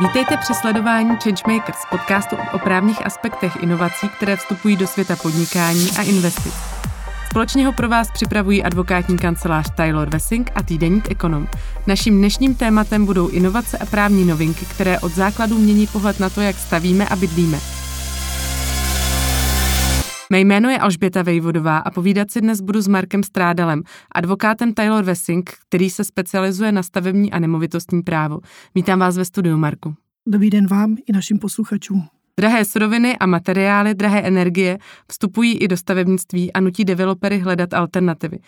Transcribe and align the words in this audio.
Vítejte 0.00 0.36
při 0.36 0.54
sledování 0.54 1.16
Changemakers, 1.22 1.78
podcastu 1.90 2.36
o 2.52 2.58
právních 2.58 3.06
aspektech 3.06 3.62
inovací, 3.62 4.08
které 4.08 4.36
vstupují 4.36 4.76
do 4.76 4.86
světa 4.86 5.16
podnikání 5.16 5.90
a 5.98 6.02
investic. 6.02 6.54
Společně 7.30 7.66
ho 7.66 7.72
pro 7.72 7.88
vás 7.88 8.10
připravují 8.10 8.62
advokátní 8.62 9.18
kancelář 9.18 9.70
Taylor 9.74 10.10
Wessing 10.10 10.50
a 10.54 10.62
týdeník 10.62 11.10
Ekonom. 11.10 11.48
Naším 11.86 12.18
dnešním 12.18 12.54
tématem 12.54 13.06
budou 13.06 13.28
inovace 13.28 13.78
a 13.78 13.86
právní 13.86 14.24
novinky, 14.24 14.66
které 14.66 15.00
od 15.00 15.12
základu 15.12 15.58
mění 15.58 15.86
pohled 15.86 16.20
na 16.20 16.30
to, 16.30 16.40
jak 16.40 16.56
stavíme 16.56 17.08
a 17.08 17.16
bydlíme. 17.16 17.79
Mé 20.32 20.40
jméno 20.40 20.70
je 20.70 20.78
Alžběta 20.78 21.22
Vejvodová 21.22 21.78
a 21.78 21.90
povídat 21.90 22.30
si 22.30 22.40
dnes 22.40 22.60
budu 22.60 22.80
s 22.80 22.88
Markem 22.88 23.22
Strádalem, 23.22 23.82
advokátem 24.14 24.74
Taylor 24.74 25.04
Wessing, 25.04 25.50
který 25.68 25.90
se 25.90 26.04
specializuje 26.04 26.72
na 26.72 26.82
stavební 26.82 27.32
a 27.32 27.38
nemovitostní 27.38 28.02
právo. 28.02 28.40
Vítám 28.74 28.98
vás 28.98 29.16
ve 29.16 29.24
studiu, 29.24 29.56
Marku. 29.56 29.94
Dobrý 30.28 30.50
den 30.50 30.66
vám 30.66 30.96
i 31.06 31.12
našim 31.12 31.38
posluchačům. 31.38 32.06
Drahé 32.40 32.64
suroviny 32.64 33.18
a 33.18 33.26
materiály, 33.26 33.94
drahé 33.94 34.20
energie 34.20 34.78
vstupují 35.10 35.58
i 35.58 35.68
do 35.68 35.76
stavebnictví 35.76 36.52
a 36.52 36.60
nutí 36.60 36.84
developery 36.84 37.38
hledat 37.38 37.74
alternativy. 37.74 38.38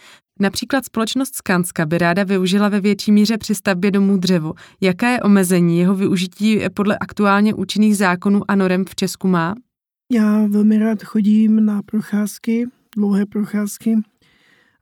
Například 0.41 0.85
společnost 0.85 1.35
Skanska 1.35 1.87
by 1.87 1.99
ráda 1.99 2.25
využila 2.25 2.69
ve 2.69 2.81
větší 2.81 3.13
míře 3.13 3.39
při 3.39 3.55
stavbě 3.55 3.91
domů 3.91 4.17
dřevo. 4.17 4.53
Jaké 4.81 5.13
je 5.13 5.21
omezení 5.21 5.79
jeho 5.79 5.95
využití 5.95 6.61
podle 6.75 6.99
aktuálně 6.99 7.55
účinných 7.55 7.97
zákonů 7.97 8.41
a 8.49 8.55
norem 8.55 8.85
v 8.85 8.95
Česku 8.95 9.29
má? 9.29 9.55
Já 10.11 10.47
velmi 10.47 10.79
rád 10.79 11.03
chodím 11.03 11.65
na 11.65 11.83
procházky, 11.83 12.67
dlouhé 12.97 13.27
procházky 13.27 13.97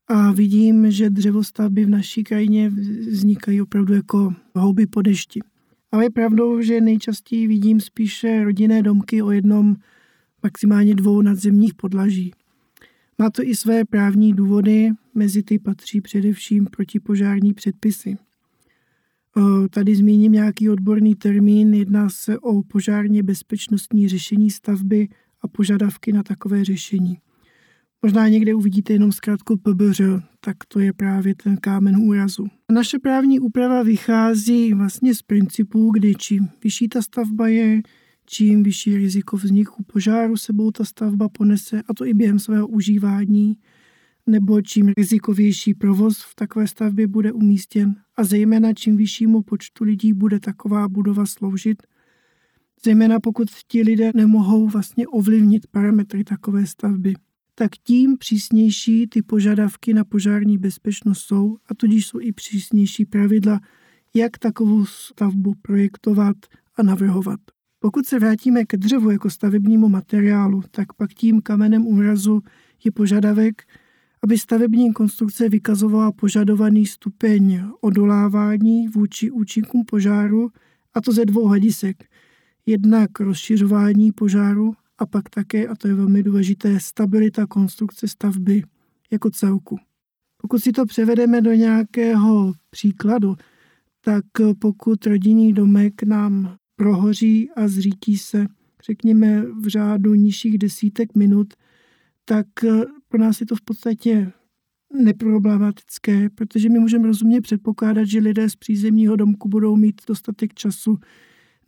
a 0.08 0.32
vidím, 0.32 0.90
že 0.90 1.10
dřevostavby 1.10 1.84
v 1.84 1.88
naší 1.88 2.24
krajině 2.24 2.70
vznikají 3.10 3.62
opravdu 3.62 3.94
jako 3.94 4.34
houby 4.54 4.86
po 4.86 5.02
dešti. 5.02 5.40
Ale 5.92 6.04
je 6.04 6.10
pravdou, 6.10 6.60
že 6.60 6.80
nejčastěji 6.80 7.46
vidím 7.46 7.80
spíše 7.80 8.44
rodinné 8.44 8.82
domky 8.82 9.22
o 9.22 9.30
jednom, 9.30 9.76
maximálně 10.42 10.94
dvou 10.94 11.22
nadzemních 11.22 11.74
podlaží. 11.74 12.32
Má 13.18 13.30
to 13.30 13.42
i 13.42 13.56
své 13.56 13.84
právní 13.84 14.34
důvody, 14.34 14.90
mezi 15.14 15.42
ty 15.42 15.58
patří 15.58 16.00
především 16.00 16.66
protipožární 16.66 17.54
předpisy. 17.54 18.16
Tady 19.70 19.96
zmíním 19.96 20.32
nějaký 20.32 20.70
odborný 20.70 21.14
termín, 21.14 21.74
jedná 21.74 22.08
se 22.08 22.38
o 22.38 22.62
požárně 22.62 23.22
bezpečnostní 23.22 24.08
řešení 24.08 24.50
stavby 24.50 25.08
a 25.40 25.48
požadavky 25.48 26.12
na 26.12 26.22
takové 26.22 26.64
řešení. 26.64 27.18
Možná 28.02 28.28
někde 28.28 28.54
uvidíte 28.54 28.92
jenom 28.92 29.12
zkrátku 29.12 29.56
PBŘ, 29.56 30.00
tak 30.40 30.56
to 30.68 30.80
je 30.80 30.92
právě 30.92 31.34
ten 31.34 31.56
kámen 31.56 31.96
úrazu. 31.96 32.46
Naše 32.72 32.98
právní 32.98 33.40
úprava 33.40 33.82
vychází 33.82 34.74
vlastně 34.74 35.14
z 35.14 35.22
principů, 35.22 35.90
kdy 35.90 36.14
čím 36.14 36.48
vyšší 36.64 36.88
ta 36.88 37.02
stavba 37.02 37.48
je, 37.48 37.82
čím 38.26 38.62
vyšší 38.62 38.96
riziko 38.96 39.36
vzniku 39.36 39.82
požáru 39.82 40.36
sebou 40.36 40.70
ta 40.70 40.84
stavba 40.84 41.28
ponese, 41.28 41.82
a 41.88 41.94
to 41.94 42.06
i 42.06 42.14
během 42.14 42.38
svého 42.38 42.68
užívání, 42.68 43.56
nebo 44.26 44.62
čím 44.62 44.92
rizikovější 44.96 45.74
provoz 45.74 46.18
v 46.18 46.34
takové 46.34 46.66
stavbě 46.66 47.06
bude 47.06 47.32
umístěn. 47.32 47.94
A 48.16 48.24
zejména 48.24 48.72
čím 48.72 48.96
vyššímu 48.96 49.42
počtu 49.42 49.84
lidí 49.84 50.12
bude 50.12 50.40
taková 50.40 50.88
budova 50.88 51.26
sloužit, 51.26 51.82
zejména 52.84 53.20
pokud 53.20 53.48
ti 53.68 53.82
lidé 53.82 54.10
nemohou 54.14 54.68
vlastně 54.68 55.08
ovlivnit 55.08 55.66
parametry 55.66 56.24
takové 56.24 56.66
stavby, 56.66 57.14
tak 57.54 57.70
tím 57.84 58.18
přísnější 58.18 59.06
ty 59.06 59.22
požadavky 59.22 59.94
na 59.94 60.04
požární 60.04 60.58
bezpečnost 60.58 61.18
jsou 61.18 61.56
a 61.66 61.74
tudíž 61.74 62.06
jsou 62.06 62.20
i 62.20 62.32
přísnější 62.32 63.04
pravidla, 63.04 63.60
jak 64.14 64.38
takovou 64.38 64.86
stavbu 64.86 65.54
projektovat 65.62 66.36
a 66.76 66.82
navrhovat. 66.82 67.40
Pokud 67.78 68.06
se 68.06 68.18
vrátíme 68.18 68.64
ke 68.64 68.76
dřevu 68.76 69.10
jako 69.10 69.30
stavebnímu 69.30 69.88
materiálu, 69.88 70.62
tak 70.70 70.92
pak 70.92 71.14
tím 71.14 71.42
kamenem 71.42 71.86
úrazu 71.86 72.40
je 72.84 72.92
požadavek, 72.92 73.62
aby 74.22 74.38
stavební 74.38 74.92
konstrukce 74.92 75.48
vykazovala 75.48 76.12
požadovaný 76.12 76.86
stupeň 76.86 77.62
odolávání 77.80 78.88
vůči 78.88 79.30
účinkům 79.30 79.84
požáru, 79.84 80.50
a 80.94 81.00
to 81.00 81.12
ze 81.12 81.24
dvou 81.24 81.46
hledisek. 81.46 82.04
Jednak 82.66 83.20
rozšiřování 83.20 84.12
požáru 84.12 84.74
a 84.98 85.06
pak 85.06 85.30
také, 85.30 85.66
a 85.66 85.76
to 85.76 85.88
je 85.88 85.94
velmi 85.94 86.22
důležité, 86.22 86.80
stabilita 86.80 87.46
konstrukce 87.46 88.08
stavby 88.08 88.62
jako 89.10 89.30
celku. 89.30 89.78
Pokud 90.36 90.58
si 90.58 90.72
to 90.72 90.86
převedeme 90.86 91.40
do 91.40 91.52
nějakého 91.52 92.52
příkladu, 92.70 93.36
tak 94.00 94.24
pokud 94.58 95.06
rodinný 95.06 95.52
domek 95.52 96.02
nám 96.02 96.56
prohoří 96.76 97.50
a 97.50 97.68
zřítí 97.68 98.16
se, 98.16 98.46
řekněme, 98.86 99.42
v 99.42 99.68
řádu 99.68 100.14
nižších 100.14 100.58
desítek 100.58 101.14
minut, 101.14 101.54
tak 102.24 102.46
pro 103.10 103.20
nás 103.20 103.40
je 103.40 103.46
to 103.46 103.56
v 103.56 103.60
podstatě 103.60 104.32
neproblematické, 105.02 106.30
protože 106.30 106.68
my 106.68 106.78
můžeme 106.78 107.06
rozumně 107.06 107.40
předpokládat, 107.40 108.04
že 108.04 108.18
lidé 108.18 108.50
z 108.50 108.56
přízemního 108.56 109.16
domku 109.16 109.48
budou 109.48 109.76
mít 109.76 110.00
dostatek 110.08 110.54
času 110.54 110.98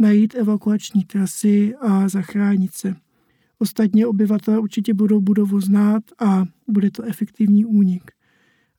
najít 0.00 0.34
evakuační 0.34 1.04
trasy 1.04 1.74
a 1.80 2.08
zachránit 2.08 2.74
se. 2.74 2.94
Ostatně 3.58 4.06
obyvatelé 4.06 4.58
určitě 4.58 4.94
budou 4.94 5.20
budovu 5.20 5.60
znát 5.60 6.02
a 6.18 6.44
bude 6.68 6.90
to 6.90 7.02
efektivní 7.02 7.64
únik. 7.64 8.10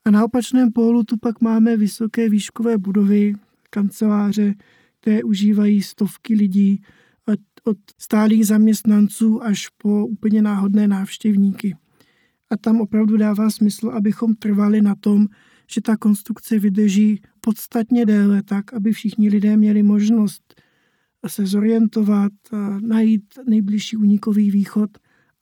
A 0.04 0.10
na 0.10 0.24
opačném 0.24 0.72
pólu 0.72 1.04
tu 1.04 1.16
pak 1.16 1.40
máme 1.40 1.76
vysoké 1.76 2.28
výškové 2.28 2.78
budovy, 2.78 3.34
kanceláře, 3.70 4.54
které 5.00 5.22
užívají 5.22 5.82
stovky 5.82 6.34
lidí 6.34 6.82
od 7.64 7.78
stálých 7.98 8.46
zaměstnanců 8.46 9.42
až 9.42 9.68
po 9.68 10.06
úplně 10.06 10.42
náhodné 10.42 10.88
návštěvníky. 10.88 11.76
A 12.50 12.56
tam 12.56 12.80
opravdu 12.80 13.16
dává 13.16 13.50
smysl, 13.50 13.88
abychom 13.88 14.34
trvali 14.34 14.82
na 14.82 14.94
tom, 14.94 15.26
že 15.70 15.80
ta 15.80 15.96
konstrukce 15.96 16.58
vydrží 16.58 17.20
podstatně 17.40 18.06
déle, 18.06 18.42
tak 18.42 18.74
aby 18.74 18.92
všichni 18.92 19.28
lidé 19.28 19.56
měli 19.56 19.82
možnost 19.82 20.62
se 21.26 21.46
zorientovat, 21.46 22.32
najít 22.80 23.24
nejbližší 23.48 23.96
unikový 23.96 24.50
východ 24.50 24.90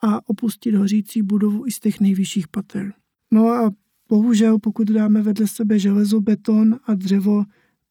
a 0.03 0.29
opustit 0.29 0.75
hořící 0.75 1.23
budovu 1.23 1.67
i 1.67 1.71
z 1.71 1.81
těch 1.81 2.01
nejvyšších 2.01 2.49
pater. 2.49 2.93
No 3.31 3.49
a 3.49 3.71
bohužel, 4.09 4.59
pokud 4.59 4.91
dáme 4.91 5.23
vedle 5.23 5.49
sebe 5.49 5.79
železo, 5.79 6.21
beton 6.21 6.79
a 6.85 6.95
dřevo, 6.95 7.45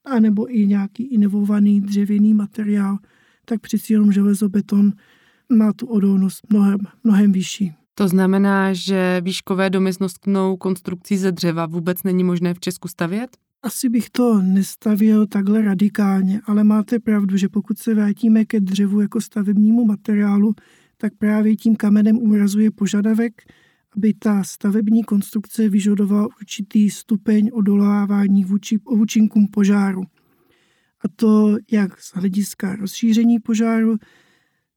anebo 0.06 0.56
i 0.56 0.68
nějaký 0.68 1.04
inovovaný 1.04 1.82
dřevěný 1.82 2.34
materiál, 2.34 2.98
tak 3.46 3.62
přeci 3.62 3.94
jenom 3.94 4.12
železobeton 4.12 4.94
má 5.58 5.74
tu 5.74 5.88
odolnost 5.88 6.42
mnohem, 6.50 6.80
mnohem 7.04 7.32
vyšší. 7.32 7.74
To 7.96 8.08
znamená, 8.08 8.74
že 8.74 9.22
výškové 9.24 9.70
domy 9.70 9.94
s 9.94 10.00
nosnou 10.00 10.58
konstrukcí 10.58 11.18
ze 11.18 11.32
dřeva 11.32 11.66
vůbec 11.66 12.04
není 12.04 12.24
možné 12.24 12.54
v 12.54 12.60
Česku 12.60 12.88
stavět? 12.88 13.38
Asi 13.64 13.90
bych 13.90 14.10
to 14.10 14.42
nestavil 14.42 15.28
takhle 15.28 15.62
radikálně, 15.62 16.42
ale 16.46 16.64
máte 16.64 17.00
pravdu, 17.00 17.38
že 17.38 17.50
pokud 17.50 17.80
se 17.80 17.94
vrátíme 17.94 18.46
ke 18.46 18.60
dřevu 18.60 19.02
jako 19.02 19.22
stavebnímu 19.22 19.86
materiálu, 19.86 20.54
tak 20.98 21.14
právě 21.18 21.56
tím 21.56 21.76
kamenem 21.76 22.18
úrazuje 22.18 22.72
požadavek, 22.72 23.42
aby 23.98 24.14
ta 24.14 24.44
stavební 24.44 25.04
konstrukce 25.04 25.70
vyžadovala 25.70 26.28
určitý 26.42 26.90
stupeň 26.90 27.50
odolávání 27.54 28.46
vůči 28.46 28.80
účinkům 28.80 29.48
požáru. 29.48 30.02
A 31.04 31.08
to 31.16 31.58
jak 31.72 32.00
z 32.00 32.14
hlediska 32.16 32.76
rozšíření 32.76 33.40
požáru, 33.40 33.98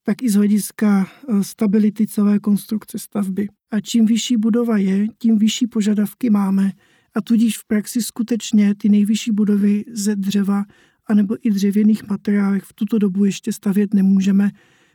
tak 0.06 0.22
i 0.22 0.31
z 0.31 0.34
hlediska 0.34 1.06
eh, 1.06 1.44
stability 1.44 2.06
celé 2.06 2.38
konstrukce 2.38 2.98
stavby. 2.98 3.48
A 3.70 3.81
čím 3.81 4.06
vyšší 4.06 4.37
budova 4.37 4.76
je, 4.76 5.06
tím 5.19 5.38
vyšší 5.38 5.67
požadavky 5.67 6.31
máme 6.31 6.73
a 7.14 7.20
tudíž 7.20 7.58
v 7.58 7.67
praxi 7.67 8.02
skutečně 8.02 8.75
ty 8.75 8.88
nejvyšší 8.88 9.32
budovy 9.32 9.84
ze 9.93 10.17
dřeva 10.17 10.64
anebo 11.06 11.37
i 11.43 11.50
dřevěných 11.50 12.08
materiálech 12.08 12.62
v 12.62 12.73
tuto 12.73 12.99
dobu 12.99 13.25
ještě 13.25 13.52
stavět 13.52 13.94
nemůžeme, 13.94 14.50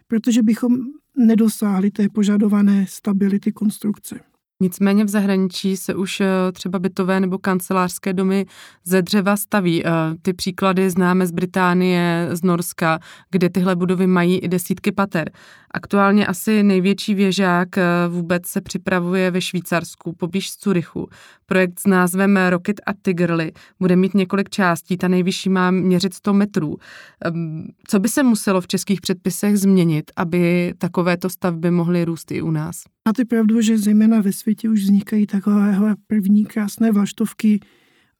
protože 0.08 0.44
bychom 0.44 0.78
nedosáhli 1.18 1.92
té 1.92 2.10
požadované 2.10 2.86
stability 2.90 3.52
konstrukce. 3.52 4.20
Nicméně 4.62 5.06
v 5.06 5.10
zahraničí 5.10 5.78
se 5.78 5.96
už 5.96 6.22
eh, 6.22 6.28
třeba 6.52 6.80
bytové 6.80 7.20
nebo 7.20 7.38
kancelářské 7.38 8.14
domy 8.14 8.46
ze 8.86 9.02
dřeva 9.02 9.38
staví. 9.38 9.86
Eh, 9.86 9.90
ty 10.22 10.34
příklady 10.34 10.90
známe 10.90 11.28
z 11.28 11.32
Británie, 11.32 12.30
z 12.32 12.44
Norska, 12.44 13.00
kde 13.32 13.50
tyhle 13.50 13.76
budovy 13.76 14.08
mají 14.08 14.40
i 14.40 14.48
desítky 14.48 14.92
pater. 14.92 15.32
Aktuálně 15.72 16.28
asi 16.28 16.64
největší 16.64 17.16
věžák 17.16 17.78
eh, 17.78 17.84
vůbec 18.10 18.48
se 18.48 18.62
připravuje 18.62 19.32
ve 19.32 19.42
Švýcarsku, 19.42 20.14
poblíž 20.14 20.52
Curychu. 20.52 21.10
Projekt 21.46 21.80
s 21.80 21.88
názvem 21.88 22.40
Rocket 22.50 22.82
a 22.86 22.94
Tigerly 23.02 23.52
bude 23.80 23.96
mít 23.96 24.14
několik 24.14 24.50
částí, 24.50 24.98
ta 24.98 25.08
nejvyšší 25.08 25.50
má 25.50 25.72
měřit 25.72 26.14
100 26.14 26.34
metrů. 26.34 26.78
Ehm, 27.26 27.68
co 27.88 28.00
by 28.00 28.10
se 28.10 28.24
muselo 28.24 28.62
v 28.62 28.68
českých 28.68 29.02
předpisech 29.02 29.58
změnit, 29.58 30.12
aby 30.16 30.74
takovéto 30.78 31.30
stavby 31.30 31.72
mohly 31.72 32.06
růst 32.06 32.32
i 32.32 32.42
u 32.42 32.52
nás? 32.52 32.84
Máte 33.10 33.26
pravdu, 33.26 33.62
že 33.62 33.78
zejména 33.78 34.22
ve 34.22 34.34
světě 34.34 34.70
už 34.70 34.82
vznikají 34.82 35.28
takovéhle 35.28 35.96
první 36.08 36.46
krásné 36.46 36.92
vlaštovky 36.92 37.60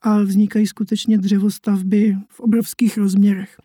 a 0.02 0.22
vznikají 0.22 0.68
skutečně 0.68 1.18
dřevostavby 1.18 2.16
v 2.30 2.40
obrovských 2.40 2.98
rozměrech. 2.98 3.58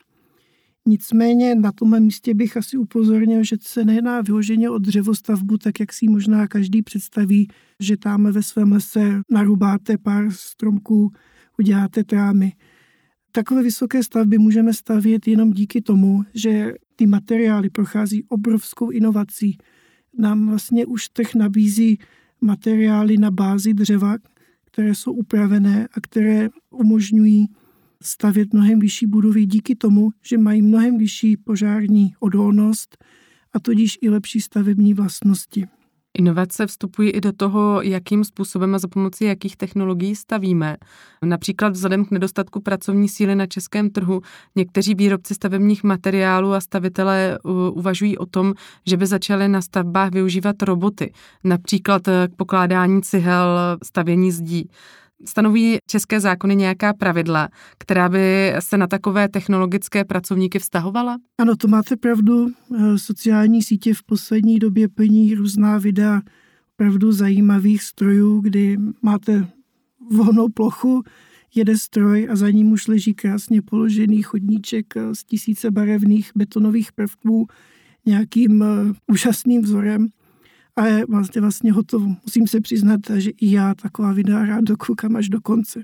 Nicméně 0.87 1.55
na 1.55 1.73
tomhle 1.73 2.01
místě 2.01 2.35
bych 2.35 2.57
asi 2.57 2.77
upozornil, 2.77 3.45
že 3.45 3.57
se 3.61 3.85
nejedná 3.85 4.21
vyloženě 4.21 4.71
o 4.71 4.79
dřevostavbu, 4.79 5.59
tak 5.59 5.81
jak 5.81 5.93
si 5.93 6.07
možná 6.09 6.47
každý 6.47 6.83
představí, 6.83 7.49
že 7.81 7.97
tam 7.97 8.33
ve 8.33 8.43
svém 8.43 8.73
lese 8.73 9.21
narubáte 9.31 9.99
pár 9.99 10.31
stromků, 10.31 11.13
uděláte 11.59 12.05
trámy. 12.05 12.53
Takové 13.33 13.63
vysoké 13.63 14.03
stavby 14.03 14.39
můžeme 14.39 14.73
stavět 14.73 15.29
jenom 15.29 15.53
díky 15.53 15.81
tomu, 15.81 16.23
že 16.35 16.73
ty 16.97 17.07
materiály 17.07 17.71
prochází 17.71 18.25
obrovskou 18.29 18.91
inovací. 18.91 19.59
Nám 20.19 20.47
vlastně 20.47 20.87
už 20.87 21.09
trh 21.09 21.35
nabízí 21.35 21.99
materiály 22.41 23.19
na 23.19 23.31
bázi 23.31 23.75
dřeva, 23.75 24.17
které 24.65 24.95
jsou 24.95 25.13
upravené 25.13 25.89
a 25.93 26.01
které 26.01 26.49
umožňují 26.71 27.49
stavět 28.03 28.53
mnohem 28.53 28.79
vyšší 28.79 29.07
budovy 29.07 29.47
díky 29.47 29.75
tomu, 29.75 30.11
že 30.23 30.39
mají 30.39 30.63
mnohem 30.63 30.99
vyšší 30.99 31.37
požární 31.37 32.15
odolnost 32.21 33.05
a 33.53 33.61
tudíž 33.61 33.99
i 34.01 34.09
lepší 34.09 34.41
stavební 34.41 34.95
vlastnosti. 34.95 35.67
Inovace 36.19 36.67
vstupují 36.67 37.11
i 37.11 37.21
do 37.21 37.33
toho, 37.33 37.83
jakým 37.83 38.25
způsobem 38.25 38.75
a 38.75 38.79
za 38.79 38.89
pomoci 38.89 39.25
jakých 39.25 39.57
technologií 39.57 40.17
stavíme. 40.17 40.77
Například 41.25 41.69
vzhledem 41.73 42.05
k 42.05 42.11
nedostatku 42.11 42.61
pracovní 42.61 43.09
síly 43.09 43.35
na 43.35 43.47
českém 43.47 43.91
trhu 43.91 44.21
někteří 44.57 44.95
výrobci 44.95 45.35
stavebních 45.35 45.85
materiálů 45.85 46.53
a 46.53 46.61
stavitelé 46.61 47.39
uvažují 47.73 48.19
o 48.19 48.27
tom, 48.27 48.55
že 48.87 48.97
by 48.97 49.07
začaly 49.07 49.49
na 49.49 49.63
stavbách 49.63 50.13
využívat 50.13 50.63
roboty, 50.63 51.13
například 51.45 52.03
k 52.03 52.37
pokládání 52.37 53.03
cihel, 53.03 53.59
stavění 53.83 54.33
zdí. 54.33 54.71
Stanoví 55.27 55.79
české 55.87 56.21
zákony 56.21 56.57
nějaká 56.57 56.93
pravidla, 56.93 57.49
která 57.79 58.09
by 58.09 58.55
se 58.59 58.77
na 58.77 58.87
takové 58.87 59.29
technologické 59.29 60.05
pracovníky 60.05 60.59
vztahovala? 60.59 61.19
Ano, 61.39 61.57
to 61.57 61.69
máte 61.69 61.97
pravdu. 61.97 62.47
Eh, 62.49 62.99
sociální 62.99 63.63
sítě 63.63 63.95
v 63.95 64.03
poslední 64.03 64.59
době 64.59 64.89
plní 64.89 65.35
různá 65.35 65.79
videa 65.79 66.21
opravdu 66.75 67.13
zajímavých 67.13 67.83
strojů, 67.83 68.41
kdy 68.41 68.77
máte 69.03 69.47
volnou 70.11 70.49
plochu, 70.49 71.03
jede 71.55 71.79
stroj 71.79 72.29
a 72.31 72.37
za 72.37 72.51
ním 72.51 72.73
už 72.73 72.89
leží 72.89 73.15
krásně 73.15 73.63
položený 73.63 74.23
chodníček 74.23 74.97
eh, 74.97 75.15
z 75.15 75.25
tisíce 75.25 75.71
barevných 75.71 76.31
betonových 76.37 76.93
prvků 76.93 77.47
nějakým 78.07 78.63
eh, 78.63 78.67
úžasným 79.07 79.63
vzorem 79.63 80.09
a 80.77 80.87
je 80.87 81.05
vlastně, 81.09 81.41
vlastně 81.41 81.73
hotovo. 81.73 82.17
Musím 82.27 82.47
se 82.47 82.61
přiznat, 82.61 83.01
že 83.17 83.31
i 83.31 83.51
já 83.51 83.75
taková 83.75 84.13
videa 84.13 84.45
rád 84.45 84.65
dokoukám 84.65 85.17
až 85.17 85.29
do 85.29 85.41
konce. 85.41 85.83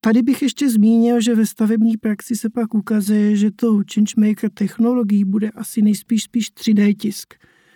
Tady 0.00 0.22
bych 0.22 0.42
ještě 0.42 0.70
zmínil, 0.70 1.20
že 1.20 1.34
ve 1.34 1.46
stavební 1.46 1.96
praxi 1.96 2.36
se 2.36 2.50
pak 2.50 2.74
ukazuje, 2.74 3.36
že 3.36 3.50
to 3.50 3.80
changemaker 3.94 4.50
technologií 4.50 5.24
bude 5.24 5.50
asi 5.50 5.82
nejspíš 5.82 6.22
spíš 6.22 6.52
3D 6.52 6.94
tisk. 6.96 7.34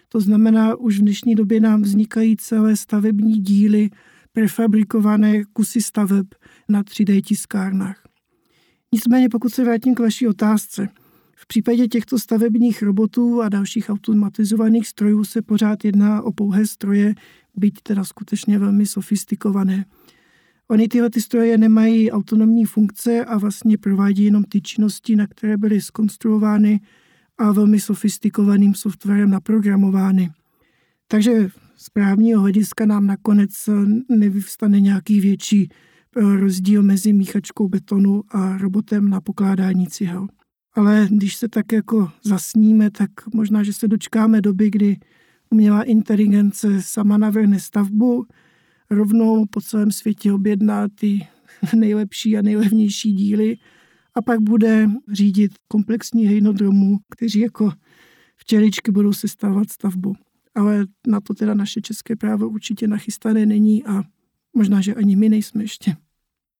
To 0.08 0.20
znamená, 0.20 0.76
už 0.76 0.98
v 0.98 1.02
dnešní 1.02 1.34
době 1.34 1.60
nám 1.60 1.82
vznikají 1.82 2.36
celé 2.36 2.76
stavební 2.76 3.32
díly, 3.32 3.90
prefabrikované 4.32 5.44
kusy 5.52 5.80
staveb 5.80 6.26
na 6.68 6.82
3D 6.82 7.22
tiskárnách. 7.22 8.02
Nicméně, 8.92 9.28
pokud 9.28 9.54
se 9.54 9.64
vrátím 9.64 9.94
k 9.94 10.00
vaší 10.00 10.28
otázce– 10.28 10.88
v 11.40 11.46
případě 11.46 11.88
těchto 11.88 12.18
stavebních 12.18 12.82
robotů 12.82 13.42
a 13.42 13.48
dalších 13.48 13.90
automatizovaných 13.90 14.88
strojů 14.88 15.24
se 15.24 15.42
pořád 15.42 15.84
jedná 15.84 16.22
o 16.22 16.32
pouhé 16.32 16.66
stroje, 16.66 17.14
byť 17.56 17.74
teda 17.82 18.04
skutečně 18.04 18.58
velmi 18.58 18.86
sofistikované. 18.86 19.84
Ony 20.68 20.88
tyhle 20.88 21.10
ty 21.10 21.20
stroje 21.20 21.58
nemají 21.58 22.10
autonomní 22.10 22.64
funkce 22.64 23.24
a 23.24 23.38
vlastně 23.38 23.78
provádí 23.78 24.24
jenom 24.24 24.44
ty 24.44 24.60
činnosti, 24.60 25.16
na 25.16 25.26
které 25.26 25.56
byly 25.56 25.80
skonstruovány 25.80 26.80
a 27.38 27.52
velmi 27.52 27.80
sofistikovaným 27.80 28.74
softwarem 28.74 29.30
naprogramovány. 29.30 30.30
Takže 31.08 31.48
z 31.76 31.90
právního 31.90 32.40
hlediska 32.40 32.86
nám 32.86 33.06
nakonec 33.06 33.68
nevyvstane 34.08 34.80
nějaký 34.80 35.20
větší 35.20 35.68
rozdíl 36.16 36.82
mezi 36.82 37.12
míchačkou 37.12 37.68
betonu 37.68 38.22
a 38.28 38.58
robotem 38.58 39.08
na 39.10 39.20
pokládání 39.20 39.86
cihel. 39.86 40.28
Ale 40.78 41.08
když 41.10 41.36
se 41.36 41.48
tak 41.48 41.72
jako 41.72 42.10
zasníme, 42.24 42.90
tak 42.90 43.10
možná, 43.34 43.62
že 43.62 43.72
se 43.72 43.88
dočkáme 43.88 44.40
doby, 44.40 44.70
kdy 44.70 44.96
umělá 45.50 45.82
inteligence 45.82 46.82
sama 46.82 47.18
navrhne 47.18 47.60
stavbu, 47.60 48.26
rovnou 48.90 49.46
po 49.46 49.60
celém 49.60 49.90
světě 49.90 50.32
objedná 50.32 50.88
ty 50.88 51.26
nejlepší 51.76 52.36
a 52.36 52.42
nejlevnější 52.42 53.12
díly 53.12 53.56
a 54.14 54.22
pak 54.22 54.40
bude 54.40 54.88
řídit 55.12 55.52
komplexní 55.68 56.26
hejnodromů, 56.26 56.98
kteří 57.10 57.40
jako 57.40 57.72
včeličky 58.36 58.90
budou 58.90 59.12
sestavovat 59.12 59.70
stavbu. 59.70 60.14
Ale 60.54 60.86
na 61.06 61.20
to 61.20 61.34
teda 61.34 61.54
naše 61.54 61.80
české 61.80 62.16
právo 62.16 62.48
určitě 62.48 62.88
nachystané 62.88 63.46
není 63.46 63.84
a 63.84 64.02
možná, 64.56 64.80
že 64.80 64.94
ani 64.94 65.16
my 65.16 65.28
nejsme 65.28 65.64
ještě. 65.64 65.96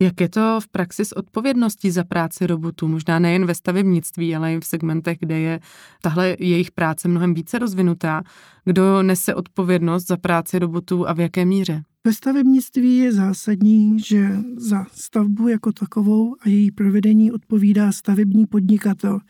Jak 0.02 0.20
je 0.20 0.28
to 0.28 0.58
v 0.62 0.68
praxi 0.68 1.04
s 1.04 1.12
odpovědností 1.12 1.90
za 1.90 2.04
práci 2.04 2.46
robotů? 2.46 2.88
Možná 2.88 3.18
nejen 3.18 3.46
ve 3.46 3.54
stavebnictví, 3.54 4.36
ale 4.36 4.54
i 4.54 4.60
v 4.60 4.64
segmentech, 4.64 5.18
kde 5.20 5.38
je 5.38 5.60
tahle 6.02 6.36
jejich 6.38 6.70
práce 6.70 7.08
mnohem 7.08 7.34
více 7.34 7.58
rozvinutá. 7.58 8.22
Kdo 8.64 9.02
nese 9.02 9.34
odpovědnost 9.34 10.06
za 10.06 10.16
práci 10.16 10.58
robotů 10.58 11.08
a 11.08 11.12
v 11.12 11.20
jaké 11.20 11.44
míře? 11.44 11.82
Ve 12.04 12.12
stavebnictví 12.12 12.96
je 12.96 13.12
zásadní, 13.12 14.00
že 14.00 14.28
za 14.56 14.86
stavbu 14.92 15.48
jako 15.48 15.72
takovou 15.72 16.36
a 16.40 16.48
její 16.48 16.70
provedení 16.70 17.32
odpovídá 17.32 17.92
stavební 17.92 18.46
podnikatel, 18.46 19.20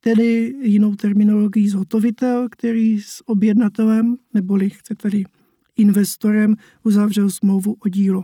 tedy 0.00 0.54
jinou 0.62 0.94
terminologií 0.94 1.68
zhotovitel, 1.68 2.48
který 2.50 3.00
s 3.00 3.28
objednatelem, 3.28 4.16
neboli 4.34 4.70
chce 4.70 4.94
tedy 4.94 5.24
investorem, 5.76 6.54
uzavřel 6.84 7.30
smlouvu 7.30 7.76
o 7.84 7.88
dílo. 7.88 8.22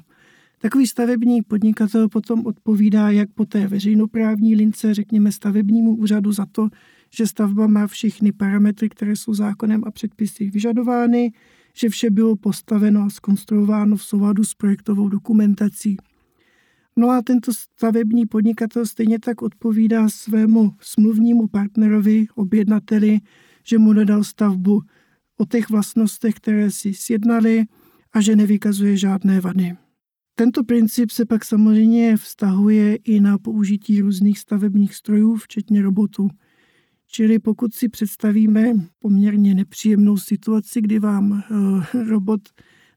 Takový 0.59 0.87
stavební 0.87 1.43
podnikatel 1.43 2.09
potom 2.09 2.47
odpovídá 2.47 3.11
jak 3.11 3.31
po 3.33 3.45
té 3.45 3.67
veřejnoprávní 3.67 4.55
lince, 4.55 4.95
řekněme 4.95 5.33
stavebnímu 5.33 5.97
úřadu 5.97 6.33
za 6.33 6.47
to, 6.47 6.69
že 7.15 7.27
stavba 7.27 7.67
má 7.67 7.87
všechny 7.87 8.33
parametry, 8.33 8.89
které 8.89 9.17
jsou 9.17 9.35
zákonem 9.35 9.83
a 9.87 9.91
předpisy 9.91 10.51
vyžadovány, 10.51 11.33
že 11.75 11.89
vše 11.89 12.11
bylo 12.11 12.37
postaveno 12.37 13.03
a 13.03 13.11
skonstruováno 13.11 13.97
v 13.97 14.03
souladu 14.03 14.45
s 14.45 14.55
projektovou 14.55 15.09
dokumentací. 15.09 15.97
No 16.97 17.11
a 17.11 17.23
tento 17.23 17.53
stavební 17.53 18.27
podnikatel 18.27 18.87
stejně 18.87 19.19
tak 19.19 19.43
odpovídá 19.43 20.09
svému 20.09 20.73
smluvnímu 20.81 21.47
partnerovi, 21.47 22.27
objednateli, 22.35 23.21
že 23.65 23.79
mu 23.79 23.93
dodal 23.93 24.25
stavbu 24.25 24.83
o 25.37 25.47
těch 25.47 25.71
vlastnostech, 25.71 26.35
které 26.35 26.71
si 26.71 26.95
sjednali 26.95 27.65
a 28.13 28.21
že 28.21 28.37
nevykazuje 28.37 28.97
žádné 28.97 29.41
vady. 29.41 29.88
Tento 30.39 30.65
princip 30.65 31.11
se 31.11 31.25
pak 31.25 31.45
samozřejmě 31.45 32.17
vztahuje 32.17 32.97
i 32.97 33.21
na 33.21 33.39
použití 33.39 34.01
různých 34.01 34.39
stavebních 34.39 34.95
strojů, 34.95 35.37
včetně 35.37 35.83
robotů. 35.83 36.29
Čili 37.07 37.39
pokud 37.39 37.75
si 37.75 37.89
představíme 37.89 38.73
poměrně 38.99 39.55
nepříjemnou 39.55 40.17
situaci, 40.17 40.81
kdy 40.81 40.99
vám 40.99 41.43
eh, 41.95 42.05
robot 42.05 42.41